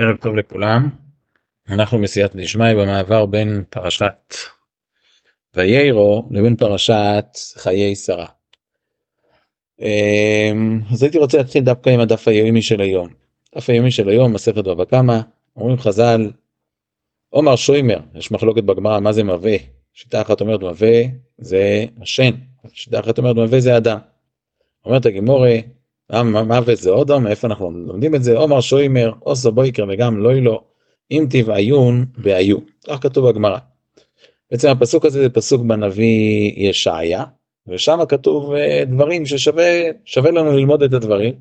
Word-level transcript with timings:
ערב 0.00 0.16
טוב 0.16 0.36
לכולם. 0.36 0.88
אנחנו 1.68 1.98
בסייעתא 1.98 2.38
דשמיא 2.38 2.74
במעבר 2.74 3.26
בין 3.26 3.64
פרשת 3.70 4.34
ויירו 5.54 6.28
לבין 6.30 6.56
פרשת 6.56 7.24
חיי 7.56 7.96
שרה. 7.96 8.26
אמ, 9.80 10.80
אז 10.92 11.02
הייתי 11.02 11.18
רוצה 11.18 11.38
להתחיל 11.38 11.64
דווקא 11.64 11.90
עם 11.90 12.00
הדף 12.00 12.28
היומי 12.28 12.62
של 12.62 12.80
היום. 12.80 13.08
דף 13.56 13.70
היומי 13.70 13.90
של 13.90 14.08
היום, 14.08 14.32
מסכת 14.32 14.64
בבא 14.64 14.84
קמא, 14.84 15.20
אומרים 15.56 15.78
חז"ל, 15.78 16.30
עומר 17.30 17.56
שוימר, 17.56 17.98
יש 18.14 18.32
מחלוקת 18.32 18.62
בגמרא 18.62 19.00
מה 19.00 19.12
זה 19.12 19.24
מווה. 19.24 19.56
שיטה 19.92 20.22
אחת 20.22 20.40
אומרת 20.40 20.60
מווה 20.60 21.02
זה 21.38 21.84
השן, 22.02 22.30
שיטה 22.72 23.00
אחת 23.00 23.18
אומרת 23.18 23.36
מווה 23.36 23.60
זה 23.60 23.76
אדם. 23.76 23.98
אומרת 24.84 25.06
הגימורי, 25.06 25.62
מוות 26.12 26.78
זה 26.78 26.90
אודום, 26.90 27.26
איפה 27.26 27.46
אנחנו 27.46 27.70
לומדים 27.70 28.14
את 28.14 28.22
זה? 28.22 28.36
עומר 28.36 28.60
שוימר, 28.60 29.12
אוסו 29.26 29.52
בויקר 29.52 29.84
וגם 29.88 30.22
לא 30.22 30.34
לא, 30.34 30.62
אם 31.10 31.26
תבעיון 31.30 32.04
והיו. 32.18 32.56
כך 32.86 33.02
כתוב 33.02 33.28
בגמרא. 33.28 33.58
בעצם 34.50 34.68
הפסוק 34.68 35.04
הזה 35.04 35.22
זה 35.22 35.28
פסוק 35.28 35.62
בנביא 35.62 36.52
ישעיה, 36.56 37.24
ושם 37.66 37.98
כתוב 38.08 38.52
אה, 38.54 38.82
דברים 38.86 39.26
ששווה 39.26 40.30
לנו 40.30 40.56
ללמוד 40.56 40.82
את 40.82 40.92
הדברים. 40.92 41.34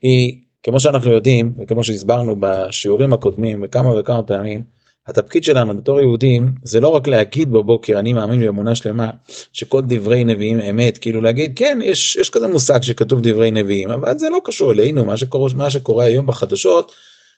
כי 0.00 0.40
כמו 0.62 0.80
שאנחנו 0.80 1.10
יודעים, 1.10 1.52
וכמו 1.58 1.84
שהסברנו 1.84 2.36
בשיעורים 2.40 3.12
הקודמים 3.12 3.60
וכמה 3.64 4.00
וכמה 4.00 4.22
פעמים, 4.22 4.62
התפקיד 5.06 5.44
שלנו 5.44 5.76
בתור 5.76 6.00
יהודים 6.00 6.52
זה 6.62 6.80
לא 6.80 6.88
רק 6.88 7.08
להגיד 7.08 7.52
בבוקר 7.52 7.98
אני 7.98 8.12
מאמין 8.12 8.40
באמונה 8.40 8.74
שלמה 8.74 9.10
שכל 9.52 9.82
דברי 9.86 10.24
נביאים 10.24 10.60
אמת 10.60 10.98
כאילו 10.98 11.20
להגיד 11.20 11.52
כן 11.56 11.78
יש 11.82 12.16
יש 12.16 12.30
כזה 12.30 12.48
מושג 12.48 12.82
שכתוב 12.82 13.20
דברי 13.22 13.50
נביאים 13.50 13.90
אבל 13.90 14.18
זה 14.18 14.30
לא 14.30 14.38
קשור 14.44 14.72
אלינו 14.72 15.04
מה 15.04 15.16
שקורה 15.16 15.50
מה 15.56 15.70
שקורה 15.70 16.04
היום 16.04 16.26
בחדשות 16.26 16.92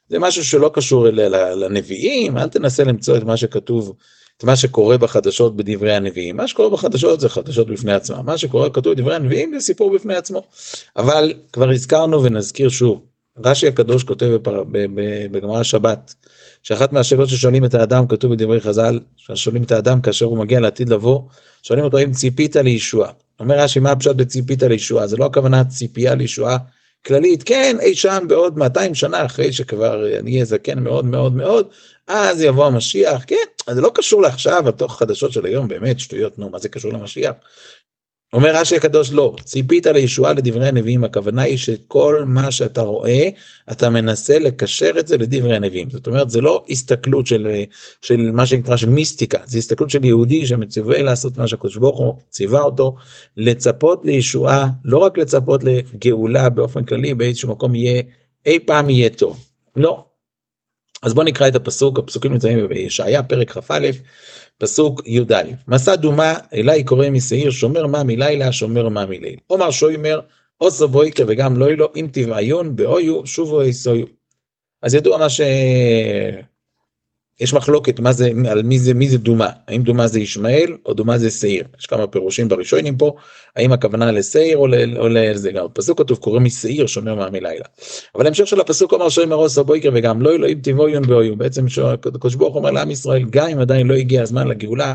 זה 0.09 0.19
משהו 0.19 0.45
שלא 0.45 0.71
קשור 0.75 1.09
אל, 1.09 1.55
לנביאים 1.65 2.39
אל 2.39 2.49
תנסה 2.49 2.85
למצוא 2.85 3.17
את 3.17 3.23
מה 3.23 3.37
שכתוב 3.37 3.97
את 4.37 4.45
מה 4.45 4.57
שקורה 4.57 4.99
בחדשות 4.99 5.57
בדברי 5.57 5.95
הנביאים. 5.95 6.37
מה 6.37 6.49
שקורה 6.49 6.71
בחדשות 6.71 7.21
זה 7.21 7.29
חדשות 7.29 7.67
בפני 7.67 7.93
עצמם 7.93 8.27
מה 8.27 8.39
שקורה 8.39 8.71
כתוב 8.71 8.93
בדברי 8.95 9.15
הנביאים 9.15 9.59
זה 9.59 9.65
סיפור 9.65 9.95
בפני 9.95 10.15
עצמו. 10.15 10.43
אבל 10.97 11.33
כבר 11.53 11.71
הזכרנו 11.71 12.23
ונזכיר 12.23 12.69
שוב 12.69 13.06
רש"י 13.45 13.67
הקדוש 13.69 14.05
כותב 14.05 14.39
בגמרא 15.31 15.63
שבת 15.63 16.15
שאחת 16.63 16.93
מהשאלות 16.93 17.29
ששואלים 17.29 17.65
את 17.65 17.75
האדם, 17.75 18.07
כתוב 18.07 18.33
בדברי 18.33 18.61
חז"ל, 18.61 19.01
שואלים 19.35 19.63
את 19.63 19.73
האדם 19.73 20.01
כאשר 20.01 20.27
הוא 20.27 20.39
מגיע 20.39 20.61
לעתיד 20.61 20.89
לבוא, 20.89 21.21
שואלים 21.63 21.85
אותו 21.85 21.99
האם 21.99 22.13
ציפית 22.13 22.57
לישועה. 22.57 23.11
אומר 23.41 23.59
רש"י, 23.59 23.81
מה 23.81 23.91
הפשט 23.91 24.17
בציפית 24.17 24.63
לישועה? 24.63 25.07
זה 25.07 25.17
לא 25.17 25.25
הכוונה 25.25 25.65
ציפייה 25.65 26.15
לישועה 26.15 26.57
כללית, 27.07 27.43
כן, 27.43 27.77
אי 27.81 27.95
שם 27.95 28.25
בעוד 28.29 28.59
200 28.59 28.95
שנה 28.95 29.25
אחרי 29.25 29.53
שכבר 29.53 30.19
אני 30.19 30.33
אהיה 30.33 30.45
זקן 30.45 30.79
מאוד 30.79 31.05
מאוד 31.05 31.37
מאוד, 31.37 31.69
אז 32.07 32.43
יבוא 32.43 32.67
המשיח, 32.67 33.25
כן, 33.27 33.37
זה 33.71 33.81
לא 33.81 33.91
קשור 33.95 34.23
לעכשיו, 34.23 34.69
התוך 34.69 34.99
חדשות 34.99 35.33
של 35.33 35.47
היום, 35.47 35.69
באמת 35.69 36.01
שטויות, 36.01 36.39
נו, 36.39 36.51
מה 36.51 36.59
זה 36.59 36.69
קשור 36.69 36.93
למשיח? 36.93 37.33
אומר 38.33 38.57
רש"י 38.57 38.77
הקדוש 38.77 39.13
לא, 39.13 39.37
ציפית 39.45 39.87
לישועה 39.87 40.33
לדברי 40.33 40.69
הנביאים, 40.69 41.05
הכוונה 41.05 41.43
היא 41.43 41.59
שכל 41.59 42.25
מה 42.27 42.51
שאתה 42.51 42.81
רואה, 42.81 43.29
אתה 43.73 43.91
מנסה 43.91 44.39
לקשר 44.39 44.91
את 44.99 45.07
זה 45.07 45.17
לדברי 45.17 45.57
הנביאים. 45.57 45.91
זאת 45.91 46.07
אומרת, 46.07 46.31
זה 46.31 46.41
לא 46.41 46.65
הסתכלות 46.69 47.27
של, 47.27 47.63
של 48.03 48.31
מה 48.31 48.47
שנקרא 48.47 48.77
של 48.77 48.89
מיסטיקה, 48.89 49.39
זה 49.45 49.59
הסתכלות 49.59 49.91
של 49.91 50.05
יהודי 50.05 50.47
שמצווה 50.47 51.03
לעשות 51.03 51.39
מה 51.39 51.49
שהקדוש 51.49 51.77
ברוך 51.77 51.99
הוא 51.99 52.15
ציווה 52.31 52.63
אותו, 52.63 52.97
לצפות 53.37 54.05
לישועה, 54.05 54.69
לא 54.85 54.99
רק 54.99 55.19
לצפות 55.19 55.65
לגאולה 55.65 56.49
באופן 56.49 56.85
כללי, 56.85 57.15
באיזשהו 57.15 57.49
מקום 57.49 57.75
יהיה, 57.75 58.03
אי 58.47 58.59
פעם 58.59 58.91
יהיה 58.91 59.11
טוב. 59.11 59.45
לא. 59.77 60.05
אז 61.03 61.15
בוא 61.15 61.25
נקרא 61.25 61.49
את 61.49 61.55
הפסוק, 61.55 61.99
הפסוקים 61.99 62.33
נמצאים 62.33 62.69
בישעיה, 62.69 63.23
פרק 63.23 63.51
כ"א. 63.51 63.91
פסוק 64.59 65.03
י"א 65.07 65.43
מסע 65.69 65.97
דומה 65.97 66.35
אלי 66.55 66.85
קורא 66.85 67.11
משעיר 67.11 67.51
שומר 67.51 67.87
מה 67.87 68.03
מלילה 68.05 68.53
שומר 68.53 68.89
מה 68.89 69.07
מליל. 69.07 69.37
עומר 69.47 69.71
שוימר 69.71 70.21
עושו 70.59 70.89
בויקר 70.89 71.25
וגם 71.29 71.57
לא 71.57 71.71
ילו 71.71 71.89
אם 71.97 72.07
תבעיון 72.13 72.77
באויו 72.77 73.27
שובו 73.27 73.61
איסויו. 73.61 74.07
אז 74.83 74.95
ידוע 74.95 75.19
מה 75.19 75.29
ש... 75.29 75.41
יש 77.41 77.55
מחלוקת 77.55 78.01
מה 78.01 78.13
זה, 78.13 78.31
על 78.51 78.63
מי 78.63 78.79
זה, 78.79 78.95
מי 78.95 79.09
זה 79.09 79.19
דומה, 79.19 79.49
האם 79.69 79.83
דומה 79.83 80.07
זה 80.07 80.21
ישמעאל 80.21 80.77
או 80.87 80.95
דומה 80.95 81.19
זה 81.19 81.31
שעיר, 81.31 81.65
יש 81.79 81.87
כמה 81.87 82.07
פירושים 82.07 82.49
בראשונים 82.49 82.97
פה, 82.97 83.17
האם 83.57 83.73
הכוונה 83.73 84.13
לשעיר 84.13 84.59
או, 84.59 84.67
או 84.97 85.09
לזה, 85.09 85.53
גם. 85.53 85.67
בפסוק 85.67 85.99
כתוב 85.99 86.19
קורא 86.19 86.41
משעיר 86.41 86.87
שומר 86.87 87.15
מעמי 87.15 87.41
לילה. 87.41 87.65
אבל 88.15 88.27
המשך 88.27 88.47
של 88.47 88.61
הפסוק 88.61 88.93
אומר 88.93 89.09
שוי 89.09 89.27
מרוס 89.27 89.59
הבויקר 89.59 89.91
וגם 89.95 90.23
לא 90.23 90.31
אלוהים 90.31 90.61
תבואיון 90.63 91.07
באויו, 91.07 91.37
בעצם 91.37 91.67
הקדוש 91.85 92.35
ברוך 92.35 92.57
אומר 92.57 92.71
לעם 92.71 92.91
ישראל, 92.91 93.25
גם 93.31 93.49
אם 93.49 93.59
עדיין 93.59 93.87
לא 93.87 93.95
הגיע 93.95 94.23
הזמן 94.23 94.49
לגאולה, 94.49 94.95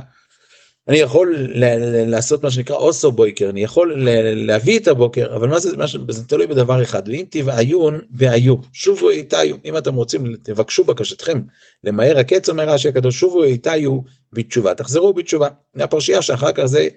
אני 0.87 0.97
יכול 0.97 1.35
לעשות 2.07 2.43
מה 2.43 2.51
שנקרא 2.51 2.75
אוסו 2.75 3.11
בויקר, 3.11 3.49
אני 3.49 3.63
יכול 3.63 4.03
להביא 4.35 4.79
את 4.79 4.87
הבוקר, 4.87 5.35
אבל 5.35 5.47
מה 5.47 5.59
זה, 5.59 5.77
מה 5.77 5.85
זה 6.09 6.23
תלוי 6.27 6.47
בדבר 6.47 6.83
אחד, 6.83 7.09
ואם 7.09 7.25
תבעיון 7.29 7.99
והיו, 8.11 8.55
שובו 8.73 9.09
איתיו, 9.09 9.55
אם 9.65 9.77
אתם 9.77 9.95
רוצים, 9.95 10.35
תבקשו 10.43 10.83
בקשתכם 10.83 11.41
למהר 11.83 12.17
הקץ, 12.17 12.49
אומר 12.49 12.69
רש"י 12.69 12.87
הקדוש, 12.89 13.19
שובו 13.19 13.43
איתיו 13.43 13.99
בתשובה, 14.33 14.73
תחזרו 14.73 15.13
בתשובה. 15.13 15.47
הפרשייה 15.75 16.21
שאחר 16.21 16.51
כך 16.51 16.65
זה 16.65 16.87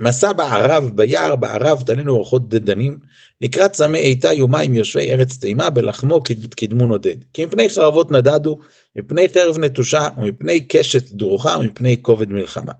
מסע 0.00 0.32
בערב, 0.32 0.90
ביער, 0.94 1.36
בערב, 1.36 1.82
תלינו 1.86 2.12
אורחות 2.12 2.48
דדנים, 2.48 2.98
לקראת 3.40 3.72
צמא 3.72 3.96
איתיו 3.96 4.48
מים 4.48 4.74
יושבי 4.74 5.12
ארץ 5.12 5.36
תימה, 5.36 5.70
בלחמו 5.70 6.22
קדמו 6.56 6.86
נודד. 6.86 7.16
כי 7.32 7.46
מפני 7.46 7.68
חרבות 7.68 8.10
נדדו, 8.10 8.58
מפני 8.96 9.28
חרב 9.28 9.58
נטושה, 9.58 10.08
ומפני 10.18 10.60
קשת 10.68 11.10
דרוכה, 11.10 11.56
ומפני 11.60 12.02
כובד 12.02 12.28
מלחמה. 12.28 12.72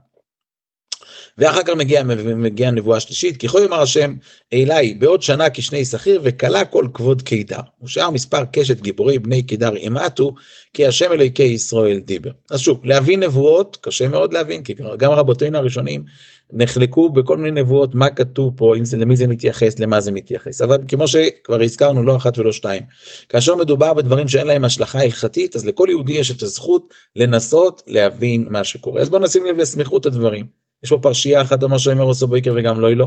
ואחר 1.38 1.62
כך 1.62 1.72
מגיעה 1.76 2.04
מגיע 2.36 2.68
הנבואה 2.68 2.96
השלישית, 2.96 3.36
כי 3.36 3.46
יכול 3.46 3.62
יאמר 3.62 3.80
השם 3.80 4.14
אלי 4.52 4.94
בעוד 4.94 5.22
שנה 5.22 5.50
כשני 5.50 5.84
שכיר 5.84 6.20
וכלה 6.24 6.64
כל 6.64 6.86
כבוד 6.94 7.22
קידר. 7.22 7.60
ושאר 7.82 8.10
מספר 8.10 8.44
קשת 8.52 8.80
גיבורי 8.80 9.18
בני 9.18 9.42
קידר 9.42 9.76
ימעטו, 9.76 10.34
כי 10.74 10.86
השם 10.86 11.12
אלוהיקי 11.12 11.42
ישראל 11.42 11.98
דיבר. 11.98 12.30
אז 12.50 12.60
שוב, 12.60 12.80
להבין 12.84 13.22
נבואות 13.22 13.78
קשה 13.80 14.08
מאוד 14.08 14.32
להבין, 14.32 14.62
כי 14.62 14.74
גם 14.98 15.10
רבותינו 15.10 15.58
הראשונים 15.58 16.04
נחלקו 16.52 17.10
בכל 17.10 17.36
מיני 17.36 17.60
נבואות 17.60 17.94
מה 17.94 18.10
כתוב 18.10 18.52
פה, 18.56 18.76
אם 18.76 18.84
זה, 18.84 18.96
למי 18.96 19.16
זה 19.16 19.26
מתייחס, 19.26 19.78
למה 19.78 20.00
זה 20.00 20.12
מתייחס. 20.12 20.62
אבל 20.62 20.78
כמו 20.88 21.08
שכבר 21.08 21.62
הזכרנו 21.62 22.02
לא 22.02 22.16
אחת 22.16 22.38
ולא 22.38 22.52
שתיים, 22.52 22.82
כאשר 23.28 23.54
מדובר 23.56 23.94
בדברים 23.94 24.28
שאין 24.28 24.46
להם 24.46 24.64
השלכה 24.64 25.02
הלכתית, 25.02 25.56
אז 25.56 25.66
לכל 25.66 25.86
יהודי 25.90 26.12
יש 26.12 26.30
את 26.30 26.42
הזכות 26.42 26.94
לנסות 27.16 27.82
להבין 27.86 28.46
מה 28.50 28.64
שקורה. 28.64 29.02
אז 29.02 29.10
בואו 29.10 29.22
נשים 29.22 29.46
לב 29.46 29.56
לסמיכות 29.56 30.06
הדברים. 30.06 30.63
יש 30.84 30.90
פה 30.90 30.98
פרשייה 31.02 31.42
אחת 31.42 31.62
אומר 31.62 31.78
שאומר 31.78 32.02
עושו 32.02 32.26
בויקר 32.26 32.52
וגם 32.56 32.80
לא 32.80 32.94
לא. 32.94 33.06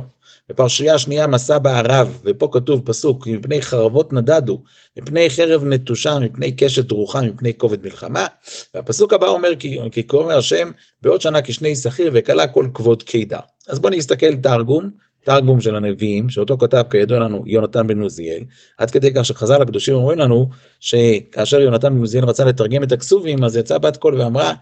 בפרשייה 0.50 0.98
שנייה 0.98 1.28
מסע 1.28 1.58
בערב, 1.58 2.20
ופה 2.24 2.50
כתוב 2.52 2.82
פסוק, 2.86 3.28
מפני 3.28 3.62
חרבות 3.62 4.14
נדדו, 4.14 4.62
מפני 4.98 5.30
חרב 5.30 5.64
נטושה, 5.64 6.20
מפני 6.20 6.52
קשת 6.52 6.86
דרוכה, 6.86 7.22
מפני 7.22 7.58
כובד 7.58 7.84
מלחמה. 7.84 8.28
והפסוק 8.74 9.14
הבא 9.14 9.28
אומר, 9.28 9.56
כי, 9.60 9.80
כי 9.92 10.04
קורא 10.04 10.34
השם, 10.34 10.72
בעוד 11.02 11.22
שנה 11.22 11.42
כשני 11.42 11.76
שכיר 11.76 12.12
וכלה 12.14 12.48
כל 12.48 12.68
כבוד 12.74 13.04
קידר. 13.04 13.40
אז 13.68 13.80
בואו 13.80 13.94
נסתכל 13.94 14.36
תרגום, 14.36 14.90
תרגום 15.24 15.62
של 15.62 15.76
הנביאים, 15.76 16.30
שאותו 16.30 16.58
כתב 16.58 16.84
כידוע 16.90 17.20
לנו 17.20 17.44
יונתן 17.46 17.88
בן 17.88 18.02
עוזיאל, 18.02 18.44
עד 18.78 18.92
כדי 18.92 19.14
כך 19.14 19.26
שחז"ל 19.26 19.62
הקדושים 19.62 19.96
אומרים 19.96 20.20
לנו, 20.20 20.50
שכאשר 20.80 21.60
יונתן 21.60 21.94
בן 21.94 22.00
עוזיאל 22.00 22.26
רצה 22.26 22.46
לתרגם 22.46 22.84
את 22.84 22.92
הכסובים, 22.92 23.44
אז 23.44 23.58
יצאה 23.58 23.78
בת 23.78 23.98
קול 23.98 24.22
ואמרה, 24.22 24.54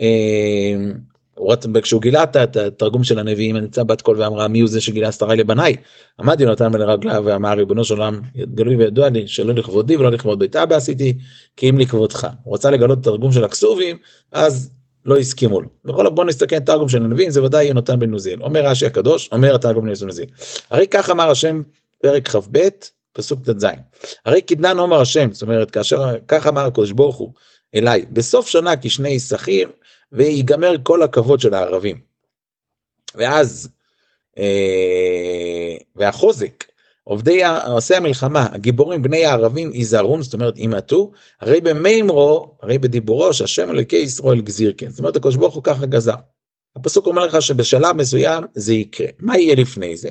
אה, 0.00 0.76
כשהוא 1.82 2.02
גילה 2.02 2.22
את 2.22 2.56
התרגום 2.56 3.04
של 3.04 3.18
הנביאים 3.18 3.56
נמצא 3.56 3.82
בת 3.82 4.02
קול 4.02 4.20
ואמרה 4.20 4.48
מי 4.48 4.60
הוא 4.60 4.68
זה 4.68 4.80
שגילה 4.80 5.12
שרי 5.12 5.36
לבניי. 5.36 5.76
עמד 6.20 6.40
יונתן 6.40 6.72
לרגליו 6.72 7.22
ואמר 7.26 7.52
ריבונו 7.52 7.84
של 7.84 7.94
עולם 7.94 8.20
גלוי 8.54 8.76
וידוע 8.76 9.08
לי 9.08 9.28
שלא 9.28 9.54
לכבודי 9.54 9.96
ולא 9.96 10.10
לכבוד 10.10 10.38
בית 10.38 10.56
אבא 10.56 10.76
עשיתי 10.76 11.18
כי 11.56 11.70
אם 11.70 11.78
לכבודך. 11.78 12.26
הוא 12.42 12.54
רצה 12.54 12.70
לגלות 12.70 13.02
תרגום 13.02 13.32
של 13.32 13.44
הכסובים 13.44 13.96
אז 14.32 14.70
לא 15.04 15.18
הסכימו 15.18 15.60
לו. 15.60 15.68
בכל 15.84 16.10
בוא 16.10 16.24
נסתכל 16.24 16.58
תרגום 16.58 16.88
של 16.88 17.04
הנביאים 17.04 17.30
זה 17.30 17.42
ודאי 17.42 17.64
יונתן 17.64 17.98
בן 17.98 18.10
נוזיאל. 18.10 18.42
אומר 18.42 18.66
רש"י 18.66 18.86
הקדוש 18.86 19.28
אומר 19.32 19.54
התרגום 19.54 19.84
בן 19.84 20.06
נוזיאל. 20.06 20.28
הרי 20.70 20.86
כך 20.86 21.10
אמר 21.10 21.30
השם 21.30 21.62
פרק 22.02 22.28
כ"ב 22.28 22.68
פסוק 23.12 23.40
ט"ז. 23.50 23.66
הרי 24.24 24.40
קדנן 24.40 24.78
אומר 24.78 25.00
השם 25.00 25.32
זאת 25.32 25.42
אומרת 25.42 25.70
כאשר 25.70 26.14
כך 26.28 26.46
אמר 26.46 26.66
הקדוש 26.66 26.92
ברוך 26.92 27.16
הוא 27.16 27.32
אליי 27.74 28.04
בסוף 28.12 28.48
שנה 28.48 28.76
כשני 28.76 29.20
שכיר 29.20 29.68
ויגמר 30.12 30.74
כל 30.82 31.02
הכבוד 31.02 31.40
של 31.40 31.54
הערבים. 31.54 32.00
ואז, 33.14 33.68
אה, 34.38 35.76
והחוזק, 35.96 36.64
עובדי, 37.04 37.40
עושי 37.66 37.94
המלחמה, 37.94 38.46
הגיבורים 38.52 39.02
בני 39.02 39.24
הערבים 39.24 39.70
יזהרון, 39.74 40.22
זאת 40.22 40.34
אומרת 40.34 40.58
ימעטו, 40.58 41.12
הרי 41.40 41.60
במימרו, 41.60 42.56
הרי 42.62 42.78
בדיבורו 42.78 43.34
שהשם 43.34 43.70
אלוקי 43.70 43.96
ישראל 43.96 44.40
גזיר 44.40 44.74
כן, 44.76 44.90
זאת 44.90 44.98
אומרת 44.98 45.16
הקדוש 45.16 45.36
ברוך 45.36 45.54
הוא 45.54 45.62
ככה 45.62 45.86
גזר. 45.86 46.14
הפסוק 46.76 47.06
אומר 47.06 47.26
לך 47.26 47.42
שבשלב 47.42 47.96
מסוים 47.96 48.44
זה 48.54 48.74
יקרה. 48.74 49.06
מה 49.18 49.38
יהיה 49.38 49.54
לפני 49.54 49.96
זה? 49.96 50.08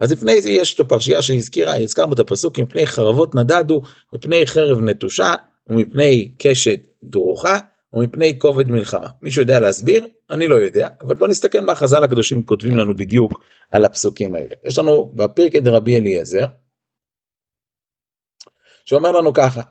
אז 0.00 0.12
לפני 0.12 0.42
זה 0.42 0.50
יש 0.50 0.74
את 0.74 0.80
הפרשייה 0.80 1.22
שהזכירה, 1.22 1.76
הזכרנו 1.76 2.12
את 2.12 2.18
הפסוק, 2.18 2.58
מפני 2.58 2.86
חרבות 2.86 3.34
נדדו, 3.34 3.82
מפני 4.12 4.46
חרב 4.46 4.80
נטושה, 4.80 5.34
ומפני 5.68 6.30
קשת 6.38 6.80
דרוכה 7.06 7.58
ומפני 7.92 8.38
כובד 8.38 8.68
מלחמה. 8.68 9.08
מישהו 9.22 9.42
יודע 9.42 9.60
להסביר? 9.60 10.06
אני 10.30 10.48
לא 10.48 10.54
יודע, 10.54 10.88
אבל 11.00 11.14
בוא 11.14 11.28
נסתכל 11.28 11.60
מה 11.60 11.74
חז"ל 11.74 12.04
הקדושים 12.04 12.42
כותבים 12.42 12.76
לנו 12.76 12.96
בדיוק 12.96 13.44
על 13.70 13.84
הפסוקים 13.84 14.34
האלה. 14.34 14.54
יש 14.64 14.78
לנו 14.78 15.12
בפרקי 15.14 15.60
דרבי 15.60 15.96
אליעזר, 15.96 16.46
שאומר 18.84 19.12
לנו 19.12 19.32
ככה, 19.32 19.62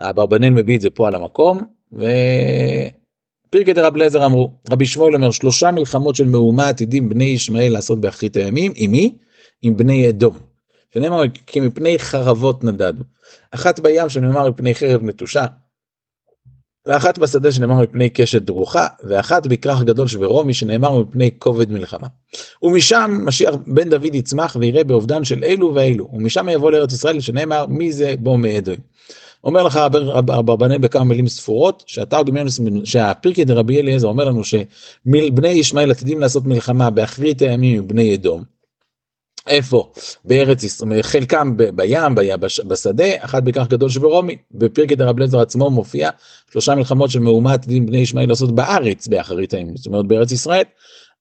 אברבנאל 0.00 0.50
מביא 0.50 0.76
את 0.76 0.80
זה 0.80 0.90
פה 0.90 1.08
על 1.08 1.14
המקום, 1.14 1.60
ופרקי 1.92 3.72
דרבי 3.72 3.98
אליעזר 3.98 4.26
אמרו, 4.26 4.52
רבי 4.70 4.86
שמואל 4.86 5.14
אומר, 5.14 5.30
שלושה 5.30 5.70
מלחמות 5.70 6.16
של 6.16 6.24
מהומה 6.24 6.68
עתידים 6.68 7.08
בני 7.08 7.24
ישמעאל 7.24 7.72
לעשות 7.72 8.00
באחרית 8.00 8.36
הימים, 8.36 8.72
עם 8.74 8.90
מי? 8.90 9.18
עם 9.62 9.76
בני 9.76 10.08
אדום. 10.08 10.47
שנאמר 10.98 11.22
כי 11.46 11.60
מפני 11.60 11.98
חרבות 11.98 12.64
נדדו. 12.64 13.04
אחת 13.50 13.80
בים 13.80 14.08
שנאמר 14.08 14.50
מפני 14.50 14.74
חרב 14.74 15.02
נטושה, 15.02 15.46
ואחת 16.86 17.18
בשדה 17.18 17.52
שנאמר 17.52 17.82
מפני 17.82 18.10
קשת 18.10 18.42
דרוכה, 18.42 18.86
ואחת 19.04 19.46
בכרך 19.46 19.82
גדול 19.82 20.08
שברומי 20.08 20.54
שנאמר 20.54 20.98
מפני 20.98 21.30
כובד 21.38 21.72
מלחמה. 21.72 22.06
ומשם 22.62 23.20
משיח 23.24 23.54
בן 23.66 23.90
דוד 23.90 24.14
יצמח 24.14 24.56
ויראה 24.60 24.84
באובדן 24.84 25.24
של 25.24 25.44
אלו 25.44 25.74
ואלו, 25.74 26.08
ומשם 26.12 26.48
יבוא 26.48 26.70
לארץ 26.70 26.92
ישראל 26.92 27.20
שנאמר 27.20 27.66
מי 27.66 27.92
זה 27.92 28.14
בו 28.18 28.38
מאדום. 28.38 28.76
אומר 29.44 29.62
לך 29.62 29.76
אברבנאל 29.76 30.78
בכמה 30.78 31.04
מילים 31.04 31.28
ספורות, 31.28 31.84
שהפרקי 32.84 33.44
דרבי 33.44 33.80
אליעזר 33.80 34.08
אומר 34.08 34.24
לנו 34.24 34.44
שבני 34.44 35.48
ישמעאל 35.48 35.90
עתידים 35.90 36.20
לעשות 36.20 36.46
מלחמה 36.46 36.90
באחרית 36.90 37.42
הימים 37.42 37.78
עם 37.78 37.88
בני 37.88 38.14
אדום. 38.14 38.57
איפה? 39.48 39.92
בארץ 40.24 40.62
ישראל, 40.62 41.02
חלקם 41.02 41.56
בים, 41.74 42.14
בשדה, 42.66 43.04
אחת 43.18 43.42
בכך 43.42 43.66
גדול 43.68 43.88
שברומי. 43.88 44.36
בפרקי 44.52 44.96
דרב 44.96 45.18
לזר 45.18 45.40
עצמו 45.40 45.70
מופיע 45.70 46.10
שלושה 46.52 46.74
מלחמות 46.74 47.10
של 47.10 47.20
מהומת 47.20 47.66
דין 47.66 47.86
בני 47.86 47.98
ישמעאל 47.98 48.28
לעשות 48.28 48.54
בארץ 48.54 49.08
באחרית 49.08 49.54
הימים, 49.54 49.76
זאת 49.76 49.86
אומרת 49.86 50.06
בארץ 50.06 50.32
ישראל. 50.32 50.64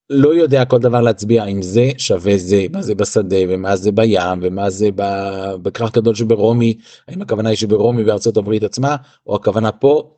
לא 0.09 0.35
יודע 0.35 0.65
כל 0.65 0.79
דבר 0.79 1.01
להצביע 1.01 1.45
אם 1.45 1.61
זה 1.61 1.89
שווה 1.97 2.37
זה, 2.37 2.65
מה 2.71 2.81
זה 2.81 2.95
בשדה 2.95 3.37
ומה 3.49 3.75
זה 3.75 3.91
בים 3.91 4.39
ומה 4.41 4.69
זה 4.69 4.89
בכרך 5.61 5.93
גדול 5.95 6.15
שברומי, 6.15 6.77
האם 7.07 7.21
הכוונה 7.21 7.49
היא 7.49 7.57
שברומי 7.57 8.03
בארצות 8.03 8.37
הברית 8.37 8.63
עצמה 8.63 8.95
או 9.27 9.35
הכוונה 9.35 9.71
פה 9.71 10.11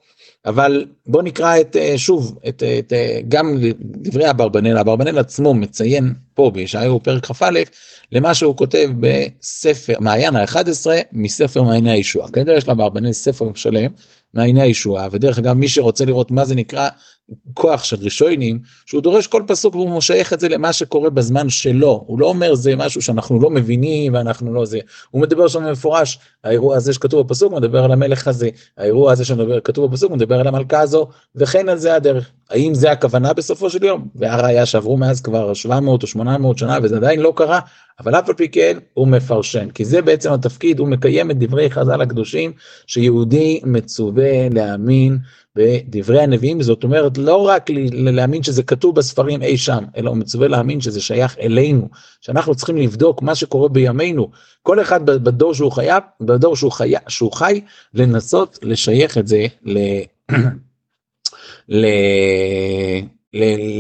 אבל 0.45 0.85
בוא 1.07 1.23
נקרא 1.23 1.59
את 1.59 1.75
אה, 1.75 1.97
שוב 1.97 2.39
את, 2.47 2.63
את 2.79 2.93
גם 3.27 3.57
דברי 3.81 4.29
אברבנאל, 4.29 4.77
אברבנאל 4.77 5.19
עצמו 5.19 5.53
מציין 5.53 6.13
פה 6.33 6.51
בישעיהו 6.53 6.99
פרק 7.03 7.25
כ"א 7.25 7.59
למה 8.11 8.33
שהוא 8.33 8.57
כותב 8.57 8.89
בספר 8.99 9.93
מעיין 9.99 10.35
ה-11 10.35 10.87
מספר 11.11 11.63
מעייני 11.63 11.91
הישועה. 11.91 12.31
כנראה 12.31 12.57
יש 12.57 12.67
לאברבנאל 12.67 13.11
ספר 13.11 13.45
שלם 13.55 13.91
מעייני 14.33 14.61
הישועה 14.61 15.07
ודרך 15.11 15.37
אגב 15.37 15.53
מי 15.53 15.67
שרוצה 15.67 16.05
לראות 16.05 16.31
מה 16.31 16.45
זה 16.45 16.55
נקרא 16.55 16.89
כוח 17.53 17.83
של 17.83 17.95
רישוינים, 17.95 18.59
שהוא 18.85 19.01
דורש 19.01 19.27
כל 19.27 19.43
פסוק 19.47 19.75
והוא 19.75 19.89
מושייך 19.89 20.33
את 20.33 20.39
זה 20.39 20.49
למה 20.49 20.73
שקורה 20.73 21.09
בזמן 21.09 21.49
שלו, 21.49 22.03
הוא 22.07 22.19
לא 22.19 22.25
אומר 22.25 22.55
זה 22.55 22.75
משהו 22.75 23.01
שאנחנו 23.01 23.39
לא 23.39 23.49
מבינים 23.49 24.13
ואנחנו 24.13 24.53
לא 24.53 24.65
זה, 24.65 24.79
הוא 25.11 25.21
מדבר 25.21 25.47
שם 25.47 25.65
במפורש, 25.65 26.19
האירוע 26.43 26.75
הזה 26.75 26.93
שכתוב 26.93 27.27
בפסוק 27.27 27.53
מדבר 27.53 27.83
על 27.83 27.91
המלך 27.91 28.27
הזה, 28.27 28.49
האירוע 28.77 29.11
הזה 29.11 29.25
שכתוב 29.25 29.91
בפסוק 29.91 30.11
מדבר 30.11 30.39
על 30.39 30.47
המלכה 30.47 30.79
הזו, 30.79 31.07
וכן 31.35 31.69
על 31.69 31.77
זה 31.77 31.95
הדרך. 31.95 32.31
האם 32.49 32.73
זה 32.73 32.91
הכוונה 32.91 33.33
בסופו 33.33 33.69
של 33.69 33.83
יום? 33.83 34.07
והראיה 34.15 34.65
שעברו 34.65 34.97
מאז 34.97 35.21
כבר 35.21 35.53
700 35.53 36.03
או 36.03 36.07
800 36.07 36.57
שנה 36.57 36.77
וזה 36.83 36.95
עדיין 36.95 37.19
לא 37.19 37.33
קרה, 37.35 37.59
אבל 37.99 38.15
אף 38.15 38.29
על 38.29 38.35
פי 38.35 38.49
כן 38.49 38.77
הוא 38.93 39.07
מפרשן, 39.07 39.69
כי 39.69 39.85
זה 39.85 40.01
בעצם 40.01 40.33
התפקיד, 40.33 40.79
הוא 40.79 40.87
מקיים 40.87 41.31
את 41.31 41.39
דברי 41.39 41.71
חז"ל 41.71 42.01
הקדושים, 42.01 42.51
שיהודי 42.87 43.61
מצווה 43.63 44.49
להאמין 44.49 45.17
בדברי 45.55 46.21
הנביאים, 46.21 46.61
זאת 46.61 46.83
אומרת 46.83 47.17
לא 47.17 47.47
רק 47.47 47.69
להאמין 47.91 48.43
שזה 48.43 48.63
כתוב 48.63 48.95
בספרים 48.95 49.41
אי 49.41 49.57
שם, 49.57 49.83
אלא 49.97 50.09
הוא 50.09 50.17
מצווה 50.17 50.47
להאמין 50.47 50.81
שזה 50.81 51.01
שייך 51.01 51.37
אלינו, 51.41 51.89
שאנחנו 52.21 52.55
צריכים 52.55 52.77
לבדוק 52.77 53.21
מה 53.21 53.35
שקורה 53.35 53.69
בימינו, 53.69 54.29
כל 54.63 54.81
אחד 54.81 55.05
בדור 55.05 55.53
שהוא 55.53 55.71
חייב, 55.71 56.03
בדור 56.21 56.55
שהוא 56.55 56.71
חי, 56.71 56.93
שהוא 57.07 57.31
חי, 57.31 57.61
לנסות 57.93 58.59
לשייך 58.61 59.17
את 59.17 59.27
זה 59.27 59.45
ל... 59.65 59.77
ל... 61.69 61.85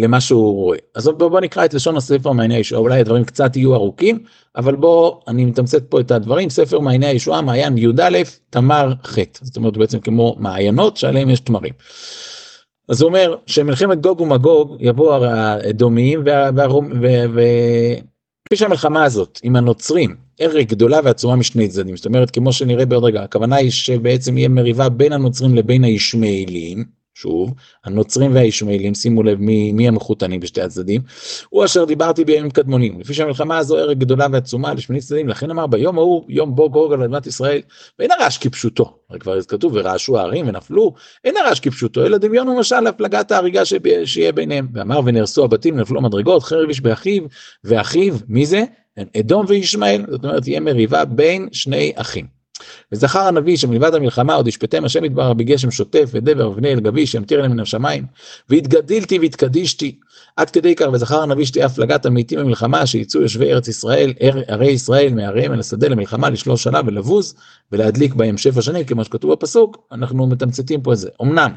למה 0.01 0.21
שהוא 0.21 0.53
רואה. 0.53 0.77
אז 0.95 1.07
בוא, 1.07 1.27
בוא 1.27 1.39
נקרא 1.39 1.65
את 1.65 1.73
לשון 1.73 1.97
הספר 1.97 2.31
מעייני 2.31 2.55
הישועה, 2.55 2.81
אולי 2.81 2.99
הדברים 2.99 3.23
קצת 3.23 3.55
יהיו 3.55 3.75
ארוכים, 3.75 4.19
אבל 4.55 4.75
בוא, 4.75 5.15
אני 5.27 5.45
מתמצת 5.45 5.89
פה 5.89 5.99
את 5.99 6.11
הדברים, 6.11 6.49
ספר 6.49 6.79
מעייני 6.79 7.05
הישועה, 7.05 7.41
מעיין 7.41 7.77
י"א, 7.77 8.17
תמר 8.49 8.93
ח', 9.03 9.17
זאת 9.41 9.57
אומרת 9.57 9.77
בעצם 9.77 9.99
כמו 9.99 10.35
מעיינות 10.39 10.97
שעליהם 10.97 11.29
יש 11.29 11.39
תמרים. 11.39 11.73
אז 12.89 13.01
הוא 13.01 13.07
אומר 13.07 13.35
שמלחמת 13.45 14.01
גוג 14.01 14.21
ומגוג 14.21 14.77
יבואו 14.79 15.25
האדומיים 15.25 16.23
וכפי 17.33 18.55
שהמלחמה 18.55 19.03
הזאת 19.03 19.39
עם 19.43 19.55
הנוצרים 19.55 20.15
ערך 20.39 20.67
גדולה 20.67 20.99
ועצומה 21.03 21.35
משני 21.35 21.67
צדדים. 21.67 21.97
זאת 21.97 22.05
אומרת 22.05 22.31
כמו 22.31 22.53
שנראה 22.53 22.85
בעוד 22.85 23.03
רגע 23.03 23.23
הכוונה 23.23 23.55
היא 23.55 23.71
שבעצם 23.71 24.37
יהיה 24.37 24.49
מריבה 24.49 24.89
בין 24.89 25.13
הנוצרים 25.13 25.55
לבין 25.55 25.83
הישמעאלים 25.83 26.98
שוב, 27.21 27.53
הנוצרים 27.85 28.35
והישמעאלים, 28.35 28.95
שימו 28.95 29.23
לב 29.23 29.39
מי, 29.41 29.71
מי 29.71 29.87
המחותנים 29.87 30.39
בשתי 30.39 30.61
הצדדים, 30.61 31.01
הוא 31.49 31.65
אשר 31.65 31.85
דיברתי 31.85 32.25
בימים 32.25 32.51
קדמונים, 32.51 32.99
לפי 32.99 33.13
שהמלחמה 33.13 33.57
הזו 33.57 33.77
ערך 33.77 33.97
גדולה 33.97 34.27
ועצומה 34.31 34.73
לשמיני 34.73 35.01
צדדים, 35.01 35.29
לכן 35.29 35.51
אמר 35.51 35.67
ביום 35.67 35.97
ההוא, 35.97 36.25
יום 36.29 36.55
בו 36.55 36.69
גוג 36.69 36.93
על 36.93 37.03
אדמת 37.03 37.27
ישראל, 37.27 37.61
ואין 37.99 38.11
הרעש 38.11 38.37
כפשוטו, 38.37 38.97
הרי 39.09 39.19
כבר 39.19 39.41
כתוב 39.41 39.71
ורעשו 39.75 40.19
הערים 40.19 40.47
ונפלו, 40.47 40.93
אין 41.23 41.37
הרעש 41.37 41.59
כפשוטו, 41.59 42.05
אלא 42.05 42.17
דמיון 42.17 42.47
ומשל 42.47 42.79
להפלגת 42.79 43.31
ההריגה 43.31 43.61
שיהיה 44.05 44.31
ביניהם, 44.31 44.67
ואמר 44.73 44.99
ונהרסו 45.05 45.43
הבתים 45.43 45.79
נפלו 45.79 46.01
מדרגות, 46.01 46.43
חרב 46.43 46.67
איש 46.67 46.81
באחיו, 46.81 47.23
ואחיו, 47.63 48.15
מי 48.27 48.45
זה? 48.45 48.63
אדום 49.19 49.45
וישמעאל, 49.47 50.05
זאת 50.09 50.23
אומרת 50.23 50.43
תהיה 50.43 50.59
מריבה 50.59 51.05
בין 51.05 51.47
שני 51.51 51.91
אחים. 51.95 52.38
וזכר 52.91 53.19
הנביא 53.19 53.57
שמלבד 53.57 53.95
המלחמה 53.95 54.33
עוד 54.33 54.47
ישפטם 54.47 54.85
השם 54.85 55.05
יתברך 55.05 55.35
בגשם 55.37 55.71
שוטף 55.71 56.09
ודבר 56.13 56.49
ובני 56.49 56.73
אל 56.73 56.79
גביש 56.79 57.13
ימטיר 57.13 57.39
אליהם 57.39 57.51
מן 57.51 57.59
השמיים 57.59 58.05
והתגדילתי 58.49 59.19
והתקדישתי. 59.19 59.95
עד 60.35 60.49
כדי 60.49 60.75
כך 60.75 60.85
וזכר 60.93 61.21
הנביא 61.21 61.45
שתהיה 61.45 61.65
הפלגת 61.65 62.05
המתים 62.05 62.39
במלחמה 62.39 62.85
שיצאו 62.85 63.21
יושבי 63.21 63.53
ארץ 63.53 63.67
ישראל 63.67 64.13
ערי 64.47 64.71
ישראל 64.71 65.13
מעריהם 65.13 65.53
אל 65.53 65.59
השדה 65.59 65.87
למלחמה 65.87 66.29
לשלוש 66.29 66.63
שנה 66.63 66.81
ולבוז 66.85 67.35
ולהדליק 67.71 68.13
בהם 68.13 68.37
שבע 68.37 68.61
שנים 68.61 68.83
כמו 68.83 69.03
שכתוב 69.03 69.31
בפסוק. 69.31 69.77
אנחנו 69.91 70.27
מתמצתים 70.27 70.81
פה 70.81 70.93
את 70.93 70.97
זה. 70.97 71.09
אמנם 71.21 71.51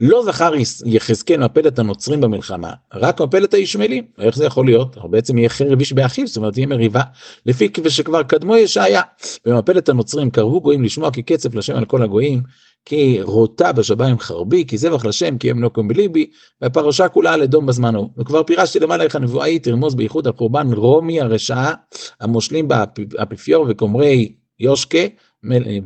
לא 0.00 0.24
זכר 0.24 0.52
יחזקאל 0.86 1.44
מפלת 1.44 1.78
הנוצרים 1.78 2.20
במלחמה, 2.20 2.72
רק 2.94 3.20
מפלת 3.20 3.54
הישמעאלים. 3.54 4.04
איך 4.18 4.36
זה 4.36 4.44
יכול 4.44 4.66
להיות? 4.66 4.96
בעצם 5.10 5.38
יהיה 5.38 5.48
חרב 5.48 5.78
איש 5.78 5.92
באחיו, 5.92 6.26
זאת 6.26 6.36
אומרת 6.36 6.52
תהיה 6.52 6.66
מריבה, 6.66 7.02
לפי 7.46 7.68
שכבר 7.88 8.22
קדמו 8.22 8.56
ישעיה. 8.56 9.02
במפלת 9.46 9.88
הנוצרים 9.88 10.30
קרבו 10.30 10.60
גויים 10.60 10.84
לשמוע 10.84 11.10
כי 11.10 11.22
קצף 11.22 11.54
לשם 11.54 11.76
על 11.76 11.84
כל 11.84 12.02
הגויים, 12.02 12.42
כי 12.84 13.18
רוטה 13.22 13.72
בשביים 13.72 14.18
חרבי, 14.18 14.64
כי 14.66 14.78
זבח 14.78 15.04
לשם, 15.04 15.38
כי 15.38 15.50
הם 15.50 15.62
לא 15.62 15.68
קום 15.68 15.88
בליבי, 15.88 16.30
והפרשה 16.62 17.08
כולה 17.08 17.32
על 17.32 17.42
אדום 17.42 17.66
בזמן 17.66 17.94
ההוא. 17.94 18.08
וכבר 18.18 18.42
פירשתי 18.42 18.80
למעלה 18.80 19.04
איך 19.04 19.16
הנבואה 19.16 19.46
היא 19.46 19.60
תרמוז 19.60 19.94
בייחוד 19.94 20.26
על 20.26 20.32
קורבן 20.32 20.72
רומי 20.72 21.20
הרשעה, 21.20 21.74
המושלים 22.20 22.68
באפיפיור 22.68 23.66
וקומרי 23.68 24.32
יושקה, 24.60 24.98